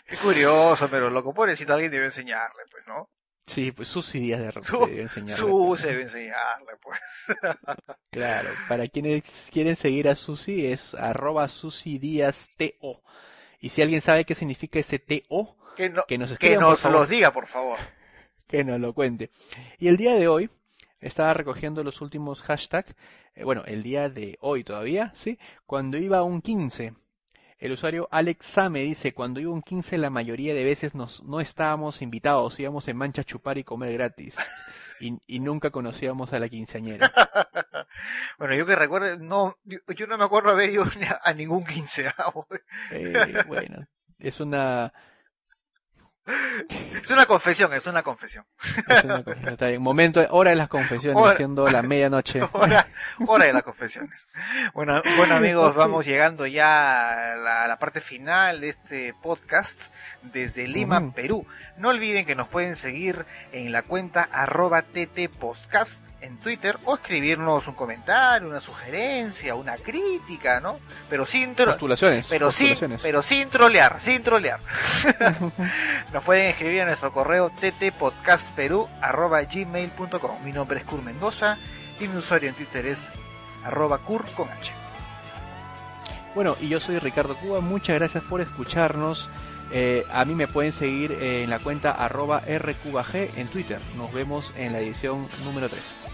Qué 0.07 0.17
curioso, 0.17 0.89
pero 0.89 1.09
loco, 1.09 1.33
pobrecito, 1.33 1.73
alguien 1.73 1.91
debe 1.91 2.05
enseñarle, 2.05 2.63
pues, 2.71 2.83
¿no? 2.87 3.09
Sí, 3.45 3.73
pues 3.73 3.89
Susi 3.89 4.19
Díaz 4.19 4.39
de 4.39 4.51
repente 4.51 4.67
Su- 4.69 4.85
debe 4.85 5.01
enseñarle. 5.01 5.35
Susi 5.35 5.87
debe 5.87 6.01
enseñarle, 6.03 6.71
pues. 6.81 6.99
Claro, 8.11 8.49
para 8.69 8.87
quienes 8.87 9.23
quieren 9.51 9.75
seguir 9.75 10.07
a 10.07 10.15
Susi 10.15 10.67
es 10.67 10.93
arroba 10.93 11.49
Susi 11.49 11.97
Díaz 11.99 12.49
TO. 12.57 13.01
Y 13.59 13.69
si 13.69 13.81
alguien 13.81 14.01
sabe 14.01 14.23
qué 14.25 14.35
significa 14.35 14.79
ese 14.79 14.99
TO, 14.99 15.57
Que, 15.75 15.89
no, 15.89 16.05
que 16.05 16.17
nos 16.17 16.29
que 16.29 16.33
escriban, 16.33 16.59
por 16.59 16.69
nos 16.69 16.83
los 16.85 17.09
diga, 17.09 17.31
por 17.33 17.47
favor. 17.47 17.79
Que 18.47 18.63
nos 18.63 18.79
lo 18.79 18.93
cuente. 18.93 19.29
Y 19.79 19.87
el 19.87 19.97
día 19.97 20.15
de 20.15 20.27
hoy 20.27 20.49
estaba 20.99 21.33
recogiendo 21.33 21.83
los 21.83 22.01
últimos 22.01 22.41
hashtags, 22.41 22.95
eh, 23.35 23.43
bueno, 23.43 23.63
el 23.65 23.83
día 23.83 24.09
de 24.09 24.37
hoy 24.41 24.63
todavía, 24.63 25.11
¿sí? 25.15 25.39
Cuando 25.65 25.97
iba 25.97 26.19
a 26.19 26.23
un 26.23 26.41
15. 26.41 26.93
El 27.59 27.71
usuario 27.71 28.09
Alex 28.11 28.45
Same 28.45 28.81
dice, 28.81 29.13
cuando 29.13 29.39
iba 29.39 29.51
a 29.51 29.53
un 29.53 29.61
15 29.61 29.97
la 29.97 30.09
mayoría 30.09 30.53
de 30.53 30.63
veces 30.63 30.95
nos, 30.95 31.23
no 31.23 31.39
estábamos 31.39 32.01
invitados, 32.01 32.59
íbamos 32.59 32.87
en 32.87 32.97
mancha 32.97 33.21
a 33.21 33.25
chupar 33.25 33.57
y 33.57 33.63
comer 33.63 33.93
gratis. 33.93 34.35
Y, 34.99 35.17
y 35.27 35.39
nunca 35.39 35.69
conocíamos 35.71 36.33
a 36.33 36.39
la 36.39 36.49
quinceañera. 36.49 37.11
Bueno, 38.37 38.55
yo 38.55 38.65
que 38.65 38.75
recuerde, 38.75 39.17
no, 39.17 39.57
yo, 39.63 39.79
yo 39.95 40.07
no 40.07 40.17
me 40.17 40.25
acuerdo 40.25 40.51
haber 40.51 40.69
ido 40.69 40.85
a 41.23 41.33
ningún 41.33 41.65
15. 41.65 42.07
¿ah? 42.17 42.33
Eh, 42.91 43.43
bueno, 43.47 43.87
es 44.19 44.39
una, 44.39 44.93
Es 47.01 47.11
una 47.11 47.25
confesión, 47.25 47.73
es 47.73 47.85
una 47.85 48.01
confesión. 48.01 48.45
es 48.87 49.03
una 49.03 49.23
confesión. 49.23 49.49
Está 49.53 49.67
bien. 49.67 49.81
Momento, 49.81 50.25
hora 50.31 50.51
de 50.51 50.55
las 50.55 50.69
confesiones, 50.69 51.21
Hora- 51.21 51.35
siendo 51.35 51.67
la 51.69 51.81
medianoche. 51.81 52.41
Hora, 52.53 52.87
hora 53.27 53.45
de 53.45 53.53
las 53.53 53.63
confesiones. 53.63 54.27
Bueno, 54.73 55.01
bueno 55.17 55.35
amigos, 55.35 55.75
vamos 55.75 56.05
llegando 56.05 56.47
ya 56.47 57.33
a 57.33 57.35
la, 57.35 57.63
a 57.63 57.67
la 57.67 57.77
parte 57.77 57.99
final 57.99 58.61
de 58.61 58.69
este 58.69 59.13
podcast 59.21 59.81
desde 60.31 60.67
Lima. 60.67 61.11
Perú. 61.13 61.45
No 61.77 61.89
olviden 61.89 62.25
que 62.25 62.35
nos 62.35 62.47
pueden 62.47 62.75
seguir 62.75 63.25
en 63.51 63.71
la 63.71 63.81
cuenta 63.81 64.29
arroba 64.31 64.83
ttpodcast 64.83 66.01
en 66.21 66.37
Twitter 66.37 66.77
o 66.85 66.95
escribirnos 66.95 67.67
un 67.67 67.73
comentario, 67.75 68.47
una 68.47 68.61
sugerencia, 68.61 69.55
una 69.55 69.75
crítica, 69.75 70.61
¿no? 70.61 70.79
Pero 71.09 71.25
sin, 71.25 71.53
Postulaciones. 71.53 72.27
pero 72.29 72.49
sin, 72.51 72.69
postulaciones. 72.69 73.01
pero 73.01 73.21
sin 73.21 73.49
trolear, 73.49 73.97
sin 73.99 74.23
trolear. 74.23 74.59
Nos 76.13 76.23
pueden 76.23 76.49
escribir 76.49 76.83
a 76.83 76.85
nuestro 76.85 77.11
correo 77.11 77.51
ttpodcastperú.gmail.com 77.59 80.43
Mi 80.43 80.53
nombre 80.53 80.79
es 80.79 80.85
Kur 80.85 81.01
Mendoza 81.01 81.57
y 81.99 82.07
mi 82.07 82.15
usuario 82.17 82.47
en 82.49 82.55
Twitter 82.55 82.85
es 82.85 83.09
arroba 83.65 83.97
Kur 83.97 84.25
con 84.31 84.49
H. 84.49 84.71
Bueno, 86.35 86.55
y 86.59 86.67
yo 86.69 86.79
soy 86.79 86.97
Ricardo 86.99 87.35
Cuba, 87.35 87.59
muchas 87.59 87.95
gracias 87.99 88.23
por 88.23 88.39
escucharnos. 88.41 89.29
Eh, 89.75 90.05
a 90.11 90.23
mí 90.23 90.35
me 90.35 90.47
pueden 90.47 90.71
seguir 90.71 91.11
eh, 91.13 91.43
en 91.43 91.49
la 91.49 91.57
cuenta 91.57 91.91
arroba 91.91 92.41
rcubag 92.41 93.15
en 93.35 93.47
Twitter. 93.47 93.79
Nos 93.97 94.13
vemos 94.13 94.53
en 94.55 94.71
la 94.71 94.79
edición 94.79 95.27
número 95.43 95.67
3. 95.67 96.12